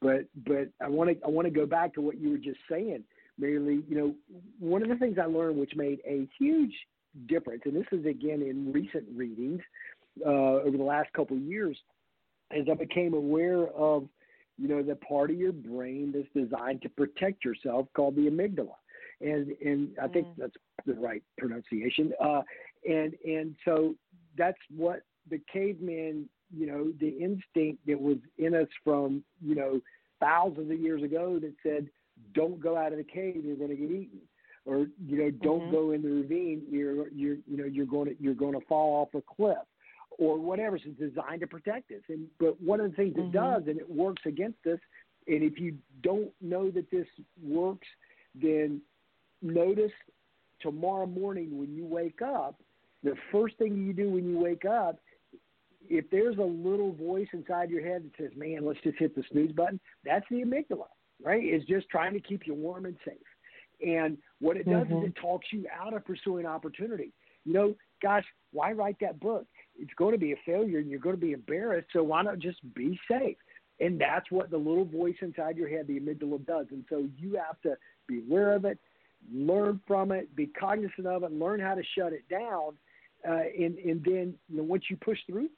[0.00, 2.58] But but I want to I want to go back to what you were just
[2.70, 3.04] saying,
[3.40, 3.82] Merrilee.
[3.88, 4.14] You know,
[4.58, 6.74] one of the things I learned, which made a huge
[7.26, 9.60] difference, and this is again in recent readings
[10.26, 11.76] uh, over the last couple of years,
[12.50, 14.08] as I became aware of
[14.58, 18.74] you know, the part of your brain that's designed to protect yourself called the amygdala.
[19.22, 20.34] And and I think mm.
[20.38, 20.56] that's
[20.86, 22.12] the right pronunciation.
[22.22, 22.42] Uh,
[22.88, 23.94] and and so
[24.36, 29.80] that's what the caveman, you know, the instinct that was in us from, you know,
[30.20, 31.88] thousands of years ago that said,
[32.34, 34.20] Don't go out of the cave, you're gonna get eaten.
[34.64, 35.72] Or, you know, don't mm-hmm.
[35.72, 39.22] go in the ravine, you're you're you know, you're gonna you're gonna fall off a
[39.34, 39.58] cliff
[40.18, 40.76] or whatever.
[40.76, 42.02] it's designed to protect us.
[42.08, 43.28] And but one of the things mm-hmm.
[43.28, 44.78] it does, and it works against us.
[45.26, 47.06] And if you don't know that this
[47.42, 47.86] works,
[48.34, 48.80] then
[49.42, 49.92] notice
[50.60, 52.60] tomorrow morning when you wake up,
[53.02, 54.98] the first thing you do when you wake up,
[55.88, 59.24] if there's a little voice inside your head that says, "Man, let's just hit the
[59.30, 60.86] snooze button," that's the amygdala,
[61.22, 61.42] right?
[61.42, 63.16] It's just trying to keep you warm and safe.
[63.84, 64.98] And what it does mm-hmm.
[64.98, 67.12] is it talks you out of pursuing opportunity.
[67.44, 69.46] You know, gosh, why write that book?
[69.78, 71.88] it's going to be a failure and you're going to be embarrassed.
[71.92, 73.36] So why not just be safe?
[73.80, 76.66] And that's what the little voice inside your head, the amygdala, does.
[76.70, 77.76] And so you have to
[78.06, 78.78] be aware of it,
[79.32, 82.76] learn from it, be cognizant of it, learn how to shut it down,
[83.28, 85.48] uh, and and then you know once you push through,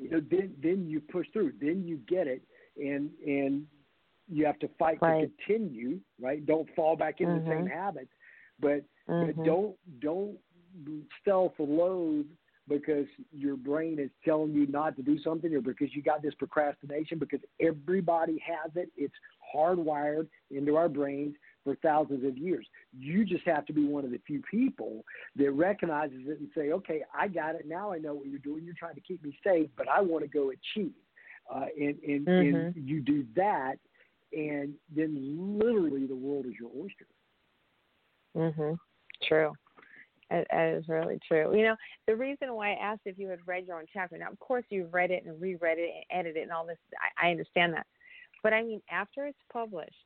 [0.00, 2.42] you know then then you push through, then you get it,
[2.76, 3.66] and and
[4.28, 5.22] you have to fight right.
[5.22, 6.44] to continue, right?
[6.44, 7.48] Don't fall back into mm-hmm.
[7.48, 8.10] the same habits,
[8.60, 9.44] but mm-hmm.
[9.44, 10.36] don't don't
[11.24, 12.26] self-loathe
[12.68, 16.34] because your brain is telling you not to do something or because you got this
[16.34, 18.90] procrastination because everybody has it.
[18.96, 19.14] It's
[19.54, 21.36] hardwired into our brains
[21.66, 22.64] for thousands of years.
[22.96, 25.04] You just have to be one of the few people
[25.34, 27.66] that recognizes it and say, okay, I got it.
[27.66, 28.64] Now I know what you're doing.
[28.64, 30.92] You're trying to keep me safe, but I want to go achieve.
[31.52, 32.56] Uh, and and, mm-hmm.
[32.56, 33.74] and you do that,
[34.32, 37.06] and then literally the world is your oyster.
[38.36, 38.78] Mhm.
[39.28, 39.52] True.
[40.30, 41.56] That is really true.
[41.56, 44.18] You know, the reason why I asked if you had read your own chapter.
[44.18, 46.78] Now, of course, you've read it and reread it and edited it and all this.
[47.20, 47.86] I, I understand that,
[48.42, 50.05] but I mean, after it's published,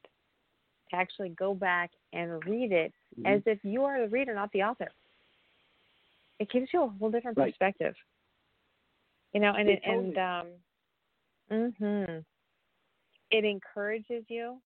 [0.92, 3.26] actually go back and read it mm-hmm.
[3.26, 4.88] as if you are the reader, not the author.
[6.38, 7.52] It gives you a whole different right.
[7.52, 7.94] perspective.
[9.32, 10.46] You know, and it, and um,
[11.50, 12.24] mhm,
[13.30, 14.56] it encourages you.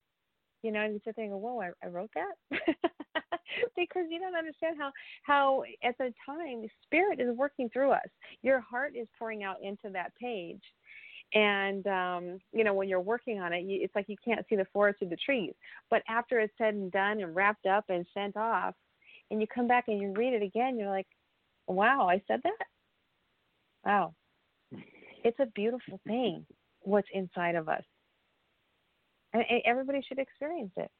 [0.63, 2.77] You know, and you sit there and go, "Whoa, I, I wrote that."
[3.77, 4.91] because you don't understand how
[5.23, 8.09] how at the time the spirit is working through us
[8.43, 10.63] your heart is pouring out into that page
[11.35, 14.57] and um you know when you're working on it you, it's like you can't see
[14.57, 15.53] the forest through the trees.
[15.91, 18.75] But after it's said and done and wrapped up and sent off
[19.31, 21.09] and you come back and you read it again you're like
[21.67, 22.67] wow i said that?
[23.85, 24.15] Wow.
[25.25, 26.47] It's a beautiful thing
[26.81, 27.83] what's inside of us.
[29.33, 30.91] And everybody should experience it.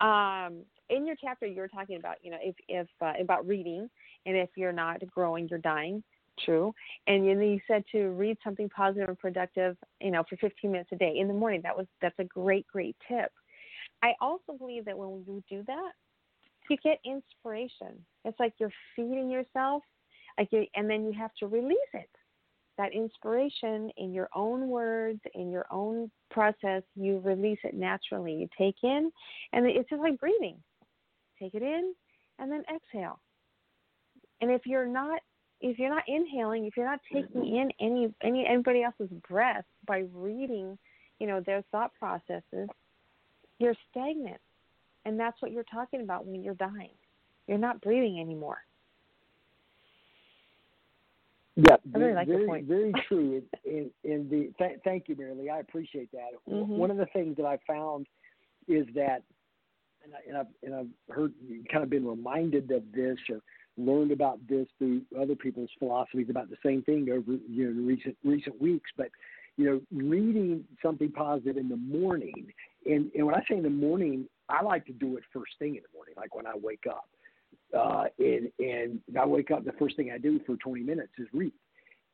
[0.00, 3.90] Um, in your chapter, you were talking about, you know, if if uh, about reading,
[4.24, 6.02] and if you're not growing, you're dying.
[6.44, 6.72] True.
[7.06, 10.90] And then you said to read something positive and productive, you know, for 15 minutes
[10.92, 11.60] a day in the morning.
[11.62, 13.32] That was that's a great, great tip.
[14.02, 15.92] I also believe that when you do that,
[16.70, 18.04] you get inspiration.
[18.24, 19.82] It's like you're feeding yourself,
[20.38, 22.10] like you, and then you have to release it
[22.78, 28.32] that inspiration in your own words, in your own process, you release it naturally.
[28.34, 29.10] You take in,
[29.52, 30.56] and it's just like breathing.
[31.40, 31.92] Take it in,
[32.38, 33.20] and then exhale.
[34.40, 35.20] And if you're not
[35.60, 40.04] if you're not inhaling, if you're not taking in any any anybody else's breath by
[40.14, 40.78] reading,
[41.18, 42.68] you know, their thought processes,
[43.58, 44.40] you're stagnant.
[45.04, 46.90] And that's what you're talking about when you're dying.
[47.46, 48.58] You're not breathing anymore.
[51.56, 53.42] Yeah, very, like very, very true.
[53.64, 55.50] In, in the th- thank you, Merrilee.
[55.50, 56.30] I appreciate that.
[56.48, 56.72] Mm-hmm.
[56.72, 58.06] One of the things that I found
[58.68, 59.22] is that,
[60.04, 61.32] and, I, and I've and I've heard
[61.72, 63.40] kind of been reminded of this or
[63.78, 68.16] learned about this through other people's philosophies about the same thing over you know recent
[68.24, 68.90] recent weeks.
[68.96, 69.08] But
[69.56, 72.52] you know, reading something positive in the morning,
[72.86, 75.76] and and when I say in the morning, I like to do it first thing
[75.76, 77.08] in the morning, like when I wake up
[77.76, 81.26] uh, and and I wake up, the first thing I do for 20 minutes is
[81.32, 81.52] read,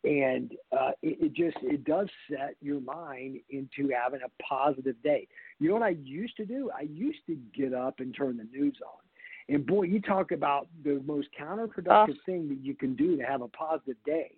[0.03, 5.29] and uh, it, it just it does set your mind into having a positive day.
[5.61, 6.71] You know what I used to do?
[6.77, 9.04] I used to get up and turn the news on.
[9.49, 12.25] And boy, you talk about the most counterproductive oh.
[12.25, 14.33] thing that you can do to have a positive day.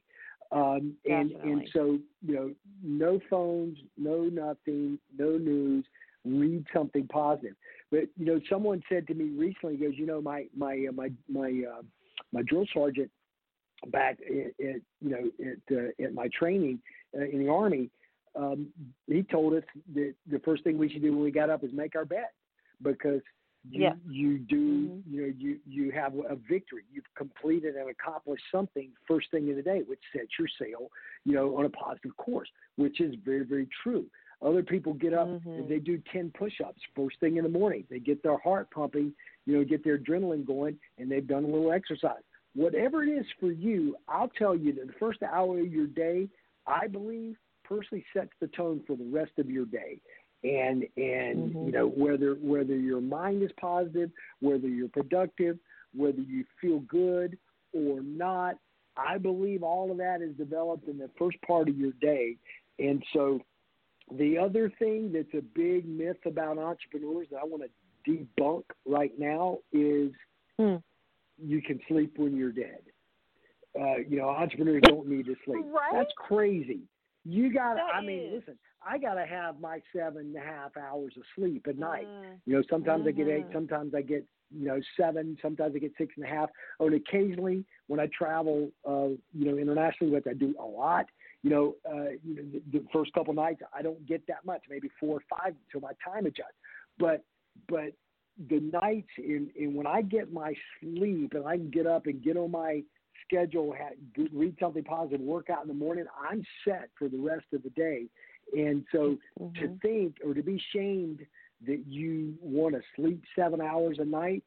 [0.53, 5.85] Um, and and so you know, no phones, no nothing, no news.
[6.25, 7.55] Read something positive.
[7.91, 11.11] But you know, someone said to me recently, goes, you know, my my uh, my
[11.29, 11.83] my uh,
[12.33, 13.11] my drill sergeant
[13.89, 16.81] back at, at you know at uh, at my training
[17.17, 17.91] uh, in the army,
[18.37, 18.69] um,
[19.07, 21.71] he told us that the first thing we should do when we got up is
[21.73, 22.29] make our bed
[22.83, 23.21] because
[23.71, 23.93] you yeah.
[24.09, 25.15] you do mm-hmm.
[25.15, 29.57] you know you you have a victory you've completed and accomplished something first thing in
[29.57, 30.91] the day which sets your sail
[31.25, 34.07] you know on a positive course which is very very true
[34.43, 35.49] other people get up mm-hmm.
[35.49, 37.85] and they do 10 push ups first thing in the morning.
[37.89, 39.13] They get their heart pumping,
[39.47, 42.23] you know, get their adrenaline going, and they've done a little exercise.
[42.55, 46.29] Whatever it is for you, I'll tell you that the first hour of your day,
[46.67, 50.01] I believe, personally sets the tone for the rest of your day.
[50.47, 51.67] And and mm-hmm.
[51.67, 55.59] you know whether whether your mind is positive, whether you're productive,
[55.93, 57.37] whether you feel good
[57.73, 58.57] or not,
[58.97, 62.37] I believe all of that is developed in the first part of your day.
[62.79, 63.41] And so
[64.17, 69.13] the other thing that's a big myth about entrepreneurs that I want to debunk right
[69.19, 70.13] now is
[70.59, 70.77] hmm.
[71.43, 72.81] you can sleep when you're dead.
[73.79, 75.65] Uh, you know, entrepreneurs don't need to sleep.
[75.67, 75.93] Right?
[75.93, 76.81] That's crazy.
[77.25, 77.77] You gotta.
[77.77, 78.35] That I mean, is.
[78.41, 78.59] listen.
[78.89, 82.07] I gotta have my seven and a half hours of sleep at night.
[82.07, 82.39] Mm.
[82.47, 83.21] You know, sometimes mm-hmm.
[83.21, 83.53] I get eight, Mm-hmm.
[83.53, 85.37] sometimes I get you know seven.
[85.43, 86.51] Sometimes I get six and a half.
[86.81, 91.07] And occasionally when I travel, uh, you know, internationally, which I do a lot,
[91.43, 94.63] you know, uh, you know the, the first couple nights I don't get that much,
[94.71, 96.55] maybe four or five until my time adjusts.
[96.99, 97.25] But
[97.69, 97.93] but
[98.49, 102.23] the nights in, in when I get my sleep and I can get up and
[102.23, 102.83] get on my
[103.27, 107.47] schedule, have, read something positive, work out in the morning, I'm set for the rest
[107.53, 108.07] of the day.
[108.53, 109.61] And so mm-hmm.
[109.61, 111.21] to think or to be shamed
[111.67, 114.45] that you want to sleep seven hours a night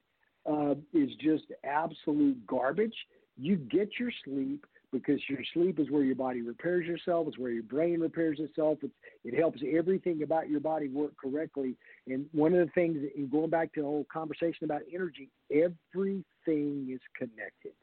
[0.50, 2.96] uh, is just absolute garbage.
[3.38, 7.52] You get your sleep because your sleep is where your body repairs itself, it's where
[7.52, 8.80] your brain repairs itself.
[8.82, 8.94] It's,
[9.24, 11.76] it helps everything about your body work correctly.
[12.08, 16.90] And one of the things, in going back to the whole conversation about energy, everything
[16.92, 17.74] is connected.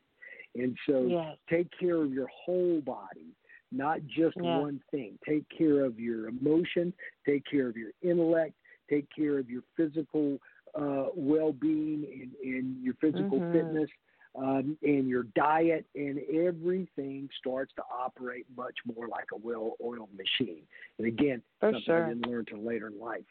[0.57, 1.37] And so yes.
[1.49, 3.35] take care of your whole body,
[3.73, 4.59] not just yeah.
[4.59, 5.19] one thing.
[5.29, 6.93] Take care of your emotion,
[7.27, 8.55] take care of your intellect,
[8.89, 10.39] take care of your physical
[10.79, 12.07] uh, well being
[12.45, 13.53] and, and, your physical mm-hmm.
[13.53, 13.89] fitness
[14.37, 20.11] um, and your diet, and everything starts to operate much more like a well oiled
[20.17, 20.63] machine.
[20.99, 22.05] And again, For something sure.
[22.05, 23.25] I didn't learn until later in life.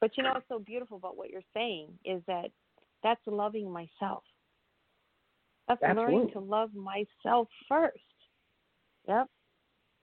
[0.00, 2.50] But you know what's so beautiful about what you're saying is that
[3.02, 4.24] that's loving myself.
[5.68, 6.14] That's Absolutely.
[6.14, 8.02] learning to love myself first.
[9.08, 9.26] Yep.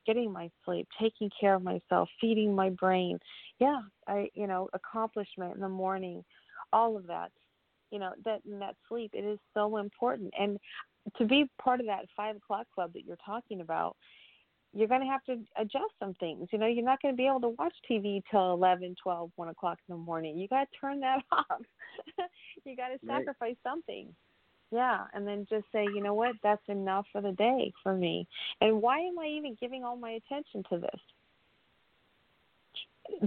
[0.05, 3.19] Getting my sleep, taking care of myself, feeding my brain.
[3.59, 6.23] Yeah, I you know, accomplishment in the morning,
[6.73, 7.31] all of that.
[7.91, 10.33] You know, that and that sleep, it is so important.
[10.39, 10.57] And
[11.17, 13.95] to be part of that five o'clock club that you're talking about,
[14.73, 16.47] you're going to have to adjust some things.
[16.51, 19.49] You know, you're not going to be able to watch TV till eleven, twelve, one
[19.49, 20.37] o'clock in the morning.
[20.37, 21.61] You got to turn that off.
[22.65, 23.25] you got to Right.
[23.25, 24.13] sacrifice something.
[24.72, 28.28] Yeah, and then just say, you know what, that's enough for the day for me.
[28.61, 30.99] And why am I even giving all my attention to this?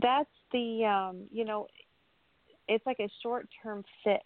[0.00, 1.66] That's the, um, you know,
[2.68, 4.22] it's like a short term fix.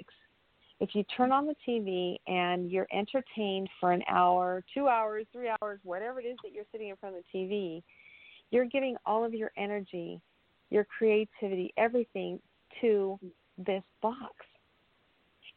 [0.78, 5.50] If you turn on the TV and you're entertained for an hour, two hours, three
[5.62, 7.82] hours, whatever it is that you're sitting in front of the TV,
[8.50, 10.20] you're giving all of your energy,
[10.68, 12.38] your creativity, everything
[12.82, 13.18] to
[13.56, 14.34] this box.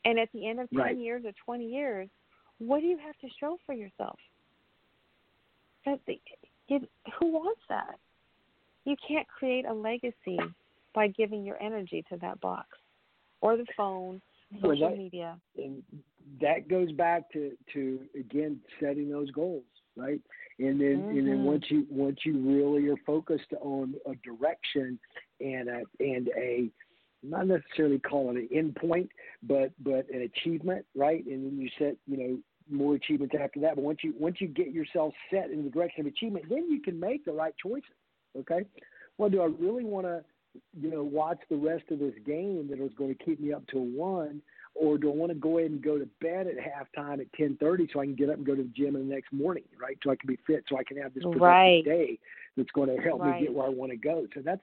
[0.05, 0.97] And at the end of 10 Right.
[0.97, 2.09] years or 20 years,
[2.59, 4.19] what do you have to show for yourself?
[5.85, 6.19] That the,
[6.67, 6.89] it,
[7.19, 7.99] who wants that?
[8.85, 10.39] You can't create a legacy
[10.93, 12.67] by giving your energy to that box
[13.41, 14.21] or the phone,
[14.61, 15.39] Well, social that- media.
[15.57, 15.83] and
[16.41, 19.63] that goes back to to again setting those goals
[19.95, 20.21] right
[20.59, 21.43] and then and then Mhm.
[21.43, 24.99] once you once you really are focused on a direction
[25.41, 26.69] and a and a
[27.23, 29.09] not necessarily call it an endpoint
[29.43, 32.37] but but an achievement right and then you set you know
[32.69, 36.01] more achievements after that but once you once you get yourself set in the direction
[36.01, 37.89] of achievement then you can make the right choices
[38.37, 38.65] okay
[39.17, 40.23] well do i really want to
[40.79, 43.63] you know watch the rest of this game that is going to keep me up
[43.71, 44.41] till one
[44.75, 47.57] or do I want to go ahead and go to bed at halftime at ten
[47.59, 49.63] thirty so I can get up and go to the gym in the next morning,
[49.81, 49.97] right?
[50.03, 51.85] So I can be fit, so I can have this productive Right.
[51.85, 52.19] day
[52.55, 54.25] that's going to help me get where I want to go.
[54.33, 54.61] So that's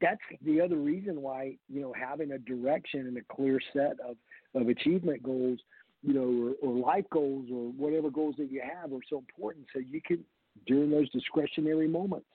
[0.00, 4.16] that's the other reason why you know having a direction and a clear set of
[4.54, 5.58] of achievement goals,
[6.02, 9.66] you know, or, or life goals or whatever goals that you have are so important.
[9.72, 10.24] So you can
[10.66, 12.28] during those discretionary moments,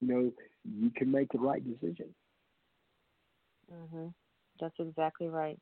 [0.00, 0.32] you know,
[0.64, 2.14] you can make the right decision.
[3.70, 4.12] Mhm.
[4.60, 5.58] That's exactly right.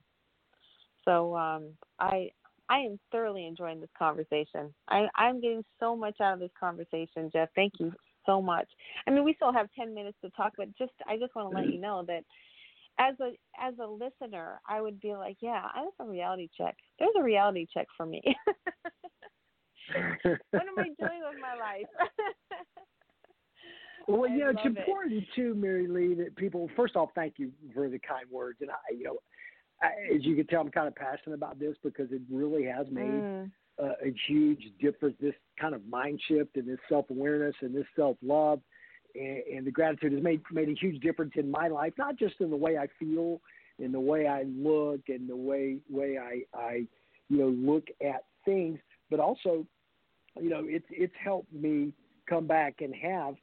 [1.04, 2.30] So um, I
[2.68, 4.74] I am thoroughly enjoying this conversation.
[4.88, 7.48] I I'm getting so much out of this conversation, Jeff.
[7.54, 7.92] Thank you
[8.26, 8.68] so much.
[9.06, 11.56] I mean, we still have 10 minutes to talk, but just I just want to
[11.56, 12.24] let you know that
[12.98, 16.76] as a as a listener, I would be like, yeah, I have a reality check.
[16.98, 18.22] There's a reality check for me.
[19.94, 21.86] what am I doing with my life?
[24.08, 24.84] Well, I yeah, it's love it.
[24.86, 26.70] important too, Merrilee, that people.
[26.76, 29.16] First off, thank you for the kind words, and I, you know,
[29.82, 32.86] I, as you can tell, I'm kind of passionate about this because it really has
[32.88, 35.16] made Mm, a, a huge difference.
[35.20, 38.60] This kind of mind shift and this self awareness and this self love
[39.14, 42.34] and, and the gratitude has made made a huge difference in my life, not just
[42.40, 43.40] in the way I feel,
[43.78, 46.86] in the way I look, and the way way I I
[47.28, 48.78] you know look at things,
[49.10, 49.66] but also,
[50.40, 51.92] you know, it's it's helped me
[52.28, 53.34] come back and have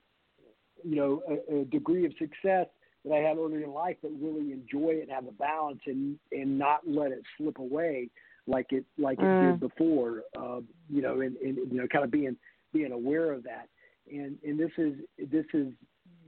[0.84, 2.68] you know a, a degree of success
[3.06, 6.18] that I had earlier in life, but really enjoy it and have a balance and
[6.32, 8.10] and not let it slip away
[8.48, 9.40] like it like it Mm.
[9.40, 10.24] did before.
[10.38, 12.36] Uh, you know, and, and you know, kind of being
[12.74, 13.70] being aware of that.
[14.12, 14.94] And and this is
[15.32, 15.74] this is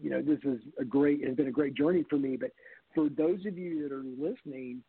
[0.01, 2.37] you know this is a great has been a great journey for me.
[2.37, 2.51] But
[2.93, 4.81] for those of you that are listening,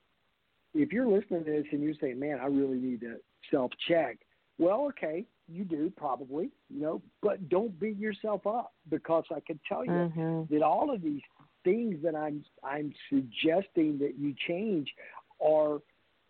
[0.75, 3.17] if you're listening to this and you're saying, "Man, I really need to
[3.51, 4.19] self check,"
[4.59, 9.59] well, okay, you do probably, you know, but don't beat yourself up because I can
[9.69, 10.49] tell you mhm.
[10.49, 11.23] that all of these
[11.65, 14.89] things that I'm I'm suggesting that you change
[15.41, 15.81] are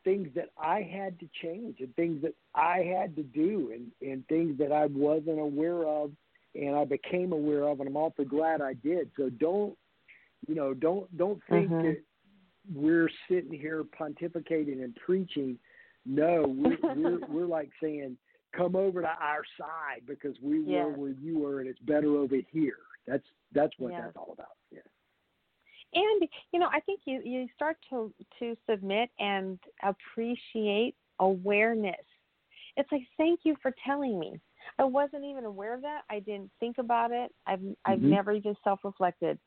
[0.06, 4.26] things that I had to change and things that I had to do and, and
[4.28, 6.12] things that I wasn't aware of
[6.54, 9.10] and I became aware of and I'm awfully glad I did.
[9.16, 9.76] So don't
[10.46, 11.88] you know, don't don't think mm-hmm.
[11.88, 12.02] that
[12.72, 15.58] we're sitting here pontificating and preaching.
[16.04, 18.16] No, we're we're, we're like saying,
[18.56, 20.84] come over to our side because we yes.
[20.84, 22.78] were where you were, and it's better over here.
[23.08, 24.02] That's that's what yes.
[24.04, 24.56] that's all about.
[25.94, 31.94] And you know, I think you you start to to submit and appreciate awareness.
[32.76, 34.40] It's like thank you for telling me.
[34.78, 36.02] I wasn't even aware of that.
[36.10, 37.32] I didn't think about it.
[37.46, 38.10] I've I've mm-hmm.
[38.10, 39.38] never even self reflected.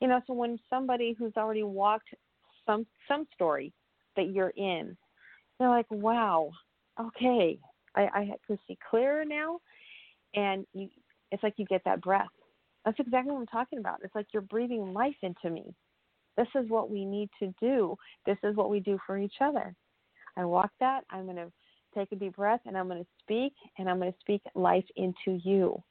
[0.00, 2.08] You know, so when somebody who's already walked
[2.66, 3.72] some some story
[4.16, 4.96] that you're in,
[5.58, 6.50] they're like, Wow,
[7.00, 7.58] okay,
[7.96, 9.60] I, I can see clearer now
[10.34, 10.88] and you
[11.32, 12.26] it's like you get that breath.
[12.84, 14.00] That's exactly what I'm talking about.
[14.02, 15.74] It's like you're breathing life into me.
[16.36, 17.96] This is what we need to do.
[18.24, 19.74] This is what we do for each other.
[20.36, 21.02] I walk that.
[21.10, 21.52] I'm going to
[21.94, 24.84] take a deep breath and I'm going to speak and I'm going to speak life
[24.96, 25.82] into you.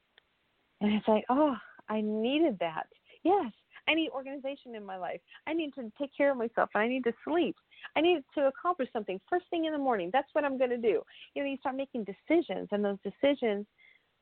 [0.82, 1.56] And it's like, oh,
[1.90, 2.88] I needed that.
[3.24, 3.52] Yes,
[3.88, 5.20] I need organization in my life.
[5.46, 6.70] I need to take care of myself.
[6.74, 7.56] I need to sleep.
[7.96, 10.10] I need to accomplish something first thing in the morning.
[10.14, 11.02] That's what I'm going to do.
[11.34, 13.66] You know, you start making decisions, and those decisions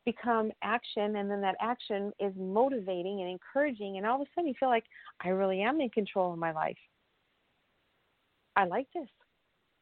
[0.07, 4.47] become action, and then that action is motivating and encouraging, and all of a sudden
[4.47, 4.85] you feel like
[5.21, 6.77] I really am in control of my life.
[8.55, 9.09] I like this.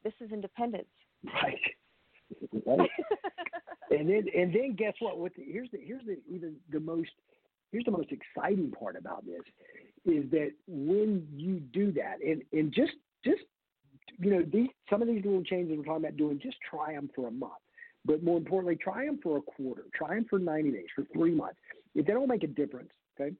[0.03, 0.87] This is independence.
[1.23, 1.61] Right.
[2.65, 2.89] right.
[3.91, 5.19] and then and then guess what?
[5.19, 7.11] With the, here's the here's the even the most
[7.71, 9.41] here's the most exciting part about this
[10.05, 13.43] is that when you do that and and just just
[14.17, 17.11] you know these some of these little changes we're talking about doing just try them
[17.15, 17.53] for a month
[18.05, 21.33] but more importantly try them for a quarter try them for 90 days for three
[21.33, 21.57] months.
[21.93, 23.35] If they don't make a difference okay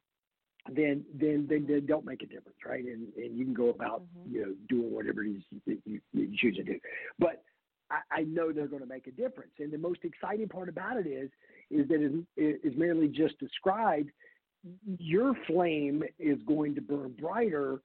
[0.73, 2.83] then then then they don't make a difference right?
[2.83, 4.35] And and you can go about mm-hmm.
[4.35, 6.79] you know doing whatever it is that you, you choose to do.
[7.19, 7.43] But
[7.91, 9.51] I, I know they're going to make a difference.
[9.59, 11.29] And the most exciting part about it is
[11.71, 14.09] is that it is merely just described
[14.97, 17.81] your flame is going to burn brighter.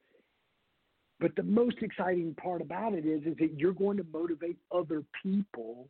[1.19, 5.03] But the most exciting part about it is is that you're going to motivate other
[5.23, 5.89] people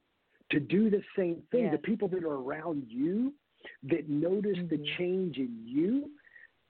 [0.51, 1.65] to do the same thing.
[1.65, 1.73] Yes.
[1.73, 3.33] The people that are around you
[3.85, 4.69] that notice mm-hmm.
[4.69, 6.11] the change in you,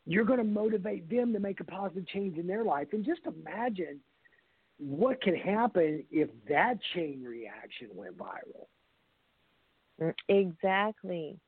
[0.06, 2.88] you're going to motivate them to make a positive change in their life.
[2.92, 4.00] And just imagine
[4.78, 8.66] what can happen if that chain reaction went viral.
[10.00, 11.38] Mm, exactly.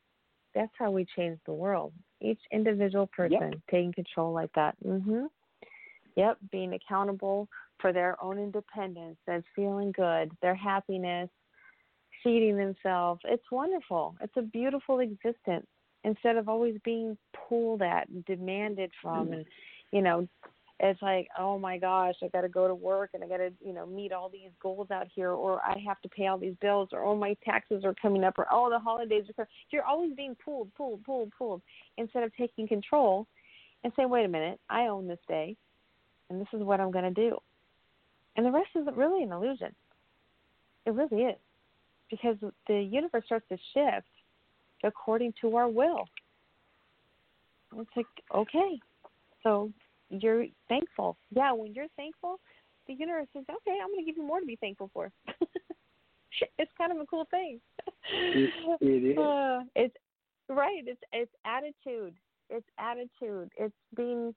[0.54, 1.92] That's how we change the world.
[2.20, 3.54] Each individual person yep.
[3.70, 4.76] taking control like that.
[4.84, 5.28] Mhm.
[6.16, 11.30] Yep, being accountable for their own independence, and feeling good, their happiness,
[12.22, 13.20] feeding themselves.
[13.24, 14.14] It's wonderful.
[14.20, 15.66] It's a beautiful existence
[16.04, 17.16] instead of always being
[17.48, 19.34] pulled at and demanded from mm-hmm.
[19.34, 19.44] and
[19.92, 20.26] you know
[20.80, 23.52] it's like oh my gosh i got to go to work and i got to
[23.64, 26.56] you know meet all these goals out here or i have to pay all these
[26.60, 29.48] bills or oh my taxes are coming up or oh the holidays are coming.
[29.70, 31.62] You're always being pulled pulled pulled pulled
[31.98, 33.26] instead of taking control
[33.84, 35.56] and saying wait a minute i own this day
[36.30, 37.36] and this is what i'm going to do.
[38.34, 39.74] And the rest is really an illusion.
[40.86, 41.36] It really is
[42.12, 42.36] because
[42.68, 44.06] the universe starts to shift
[44.84, 46.04] according to our will.
[47.78, 48.78] It's like, okay,
[49.42, 49.72] so
[50.10, 51.16] you're thankful.
[51.34, 52.38] Yeah, when you're thankful,
[52.86, 55.10] the universe says, okay, I'm going to give you more to be thankful for.
[56.58, 57.60] it's kind of a cool thing.
[58.12, 58.50] It,
[58.80, 59.18] it is.
[59.18, 59.94] Uh, it's
[60.48, 60.82] right.
[60.86, 62.14] It's it's attitude.
[62.50, 63.50] It's attitude.
[63.56, 64.34] It's being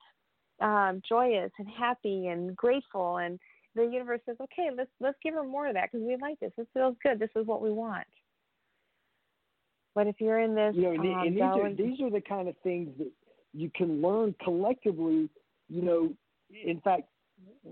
[0.61, 3.39] um, joyous and happy and grateful and
[3.75, 6.51] the universe says, okay, let's let's give her more of that because we like this.
[6.57, 7.19] This feels good.
[7.19, 8.07] This is what we want.
[9.93, 12.21] But if you're in this, you know, and, um, and these are these are the
[12.21, 13.11] kind of things that
[13.53, 15.29] you can learn collectively.
[15.69, 16.09] You know,
[16.51, 17.03] in fact,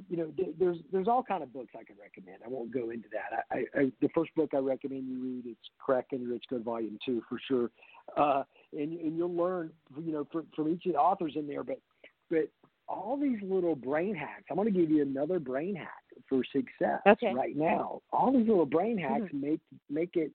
[0.10, 2.42] you know, there's there's all kind of books I can recommend.
[2.46, 3.46] I won't go into that.
[3.52, 6.98] I, I, the first book I recommend you read is Crack the Rich Code Volume
[7.06, 7.72] Two for sure,
[8.18, 11.64] uh, and and you'll learn you know from, from each of the authors in there.
[11.64, 11.80] But
[12.30, 12.50] but
[12.88, 14.44] all these little brain hacks.
[14.50, 17.34] I'm going to give you another brain hack for success okay.
[17.34, 18.02] right now.
[18.12, 19.42] All these little brain hacks mm-hmm.
[19.42, 19.60] make
[19.90, 20.32] make it,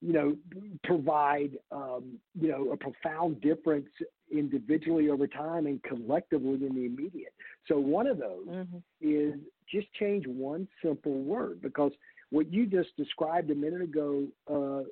[0.00, 0.36] you know,
[0.84, 3.88] provide um, you know a profound difference
[4.30, 7.34] individually over time and collectively in the immediate.
[7.68, 8.78] So one of those mm-hmm.
[9.00, 9.34] is
[9.70, 11.92] just change one simple word because
[12.30, 14.26] what you just described a minute ago.
[14.50, 14.88] Uh,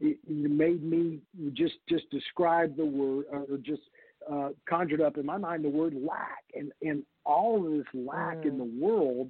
[0.00, 1.20] it, it made me
[1.52, 3.82] just just describe the word or just
[4.30, 8.38] uh, conjured up in my mind the word lack and and all of this lack
[8.38, 8.46] mm.
[8.46, 9.28] in the world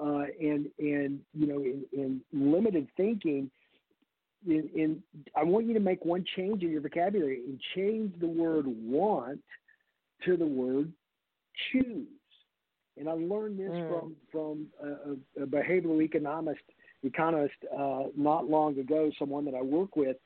[0.00, 3.50] uh, and and you know in, in limited thinking
[4.46, 5.02] in, in,
[5.34, 9.40] I want you to make one change in your vocabulary and change the word want
[10.24, 10.92] to the word
[11.72, 12.06] choose.
[12.96, 13.88] and I learned this mm.
[13.88, 16.60] from from a, a behavioral economist
[17.02, 20.16] economist uh, not long ago, someone that I work with,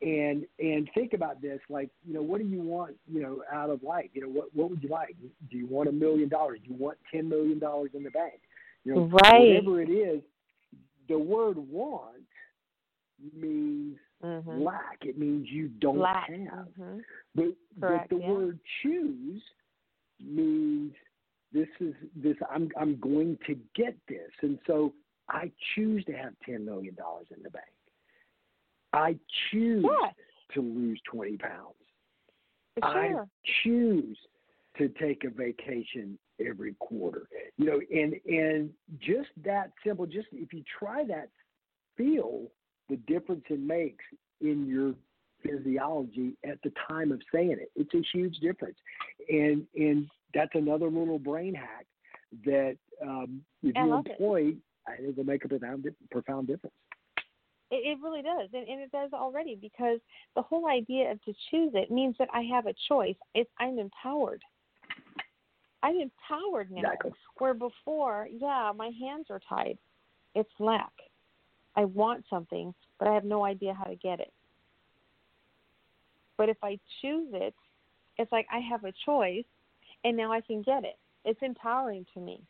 [0.00, 3.68] and and think about this like you know what do you want you know out
[3.68, 5.16] of life you know what what would you like
[5.50, 8.40] do you want a million dollars do you want ten million dollars in the bank
[8.84, 9.48] you know right.
[9.48, 10.22] whatever it is
[11.08, 12.14] the word want
[13.36, 14.62] means mm-hmm.
[14.62, 16.30] lack it means you don't lack.
[16.30, 16.98] have mm-hmm.
[17.34, 17.46] but,
[17.80, 18.30] Correct, but the yeah.
[18.30, 19.42] word choose
[20.24, 20.92] means
[21.52, 24.92] this is this i'm i'm going to get this and so
[25.28, 27.66] i choose to have ten million dollars in the bank
[28.92, 29.16] I
[29.50, 30.10] choose yeah.
[30.54, 31.74] to lose 20 pounds.
[32.82, 33.12] I
[33.62, 34.16] choose
[34.78, 37.28] to take a vacation every quarter.
[37.56, 38.70] You know, and and
[39.00, 41.28] just that simple, just if you try that,
[41.96, 42.44] feel
[42.88, 44.04] the difference it makes
[44.40, 44.94] in your
[45.42, 47.70] physiology at the time of saying it.
[47.74, 48.76] It's a huge difference.
[49.28, 51.86] And and that's another little brain hack
[52.44, 54.56] that um, if I you employ, it.
[54.86, 56.74] I think will make a profound profound difference.
[57.70, 59.98] It, it really does, and, and it does already because
[60.34, 63.16] the whole idea of to choose it means that I have a choice.
[63.34, 64.42] It's I'm empowered.
[65.82, 66.80] I'm empowered now.
[66.80, 67.12] Exactly.
[67.38, 69.78] Where before, yeah, my hands are tied.
[70.34, 70.92] It's lack.
[71.76, 74.32] I want something, but I have no idea how to get it.
[76.36, 77.54] But if I choose it,
[78.16, 79.44] it's like I have a choice,
[80.04, 80.96] and now I can get it.
[81.24, 82.40] It's empowering to me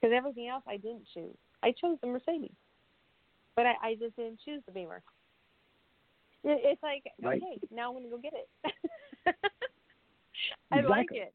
[0.00, 1.36] because everything else I didn't choose.
[1.62, 2.50] I chose the Mercedes
[3.56, 5.02] but I, I just didn't choose the Beamer.
[6.44, 7.42] It, it's like right.
[7.42, 8.48] okay, now I'm gonna go get it.
[10.70, 10.88] I exactly.
[10.88, 11.34] like it.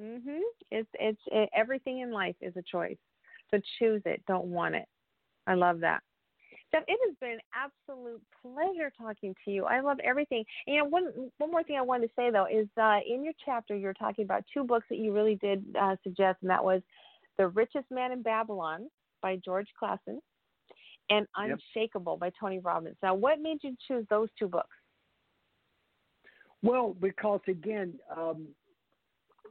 [0.00, 0.40] Mhm.
[0.70, 2.96] It's it's it, everything in life is a choice.
[3.50, 4.22] So choose it.
[4.26, 4.86] Don't want it.
[5.46, 6.02] I love that.
[6.72, 9.64] Jeff, it has been an absolute pleasure talking to you.
[9.64, 10.44] I love everything.
[10.66, 13.24] And, you know, one one more thing I wanted to say though is uh, in
[13.24, 16.64] your chapter you're talking about two books that you really did uh, suggest, and that
[16.64, 16.82] was
[17.38, 18.88] The Richest Man in Babylon
[19.20, 20.20] by George Clason
[21.10, 22.20] and Unshakable yep.
[22.20, 22.96] by Tony Robbins.
[23.02, 24.68] Now, what made you choose those two books?
[26.62, 28.48] Well, because again, um,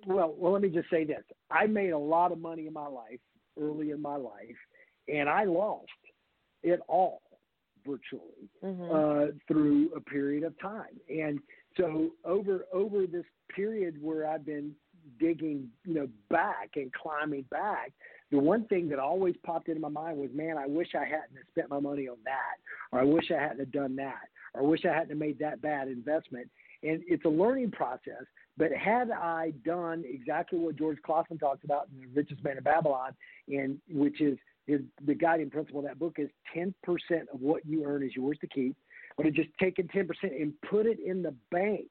[0.05, 2.87] well, well, let me just say this: I made a lot of money in my
[2.87, 3.19] life
[3.59, 4.55] early in my life,
[5.07, 5.87] and I lost
[6.63, 7.21] it all
[7.85, 8.83] virtually mm-hmm.
[8.83, 10.99] uh, through a period of time.
[11.09, 11.39] And
[11.77, 14.73] so over over this period where I've been
[15.19, 17.91] digging, you know, back and climbing back,
[18.31, 21.39] the one thing that always popped into my mind was, man, I wish I hadn't
[21.49, 22.57] spent my money on that,
[22.91, 25.87] or I wish I hadn't done that, or I wish I hadn't made that bad
[25.87, 26.49] investment.
[26.83, 28.23] And it's a learning process.
[28.57, 32.63] But had I done exactly what George Clason talks about in The Richest Man in
[32.63, 33.11] Babylon,
[33.47, 34.37] and which is
[34.67, 36.73] his, the guiding principle of that book is 10%
[37.33, 38.75] of what you earn is yours to keep.
[39.17, 41.87] But have just taken 10% and put it in the bank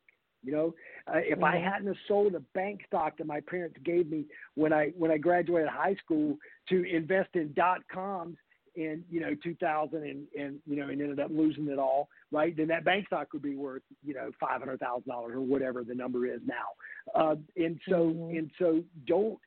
[0.49, 0.75] you know,
[1.07, 4.25] uh, if I hadn't sold a bank stock that my parents gave me
[4.55, 6.39] when I when I graduated high school
[6.71, 8.39] to invest in dot coms
[8.75, 12.57] in you know 2000 and and you know and ended up losing it all, right?
[12.57, 15.85] Then that bank stock would be worth you know five hundred thousand dollars or whatever
[15.85, 17.15] the number is now.
[17.15, 18.39] Uh, and so mm-hmm.
[18.39, 19.39] and so don't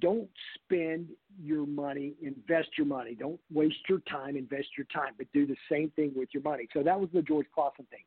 [0.00, 3.14] don't spend your money, invest your money.
[3.14, 6.66] Don't waste your time, invest your time, but do the same thing with your money.
[6.72, 8.04] So that was the George Clason thing.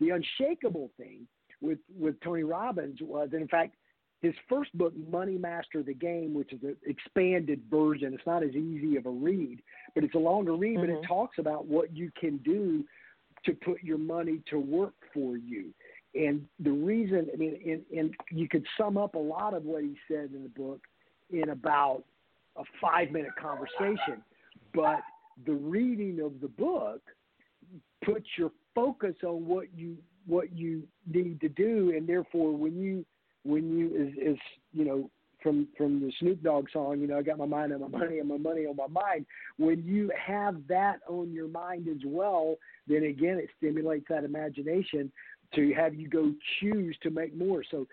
[0.00, 1.26] The unshakable thing
[1.60, 3.76] with with Tony Robbins was, in fact,
[4.20, 8.12] his first book, Money Master the Game, which is an expanded version.
[8.12, 9.62] It's not as easy of a read,
[9.94, 10.76] but it's a longer read.
[10.76, 10.80] Mm-hmm.
[10.80, 11.12] But it mm-hmm.
[11.12, 12.84] talks about what you can do
[13.44, 15.72] to put your money to work for you.
[16.14, 19.82] And the reason, I mean, and, and you could sum up a lot of what
[19.82, 20.80] he said in the book
[21.30, 22.02] in about
[22.56, 24.22] a five minute conversation.
[24.74, 25.00] But
[25.46, 27.00] the reading of the book
[28.04, 29.96] puts your focus on what you
[30.30, 33.04] what you need to do, and therefore when you
[33.44, 34.38] when you is, is
[34.72, 35.10] you know
[35.42, 38.18] from from the Snoop Dogg song, you know, I got my mind on my money
[38.18, 39.26] and my money on my mind.
[39.58, 42.56] When you have that on your mind as well,
[42.86, 45.10] then again it stimulates that imagination
[45.54, 47.64] to have you go choose to make more.
[47.70, 47.86] So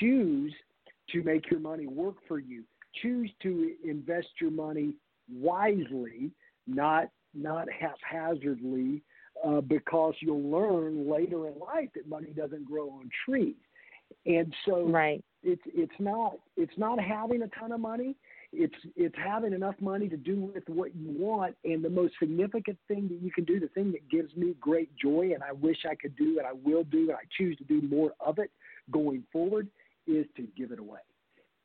[0.00, 0.52] choose
[1.12, 2.64] to make your money work for you.
[3.02, 4.94] Choose to invest your money
[5.32, 6.30] wisely,
[6.66, 9.02] not not haphazardly,
[9.46, 13.54] uh, because you'll learn later in life that money doesn't grow on trees.
[14.26, 15.22] And so right.
[15.42, 18.16] it's it's not it's not having a ton of money.
[18.52, 21.56] It's it's having enough money to do with what you want.
[21.64, 24.90] And the most significant thing that you can do, the thing that gives me great
[24.96, 27.64] joy, and I wish I could do, and I will do, and I choose to
[27.64, 28.50] do more of it
[28.90, 29.68] going forward,
[30.06, 31.00] is to give it away.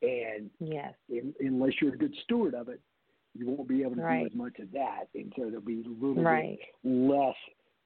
[0.02, 2.80] And yes, in, unless you're a good steward of it,
[3.34, 4.20] you won't be able to right.
[4.20, 6.58] do as much of that, and so there'll be a little right.
[6.58, 7.36] bit less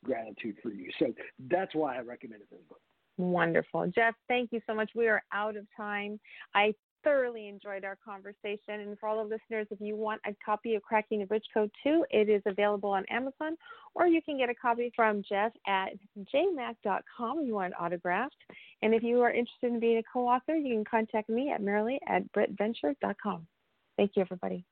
[0.04, 0.90] gratitude for you.
[0.98, 1.12] So
[1.50, 2.80] that's why I recommended this book.
[3.16, 3.90] Wonderful.
[3.94, 4.90] Jeff, thank you so much.
[4.94, 6.18] We are out of time.
[6.54, 6.74] I
[7.04, 8.80] thoroughly enjoyed our conversation.
[8.80, 11.70] And for all the listeners, if you want a copy of Cracking the Rich Code
[11.84, 13.56] 2, it is available on Amazon,
[13.94, 15.90] or you can get a copy from Jeff at
[16.34, 18.34] jmac.com if you want it autographed.
[18.82, 21.60] And if you are interested in being a co author, you can contact me at
[21.60, 23.46] Merrilee at brittventure.com.
[23.96, 24.64] Thank you, everybody.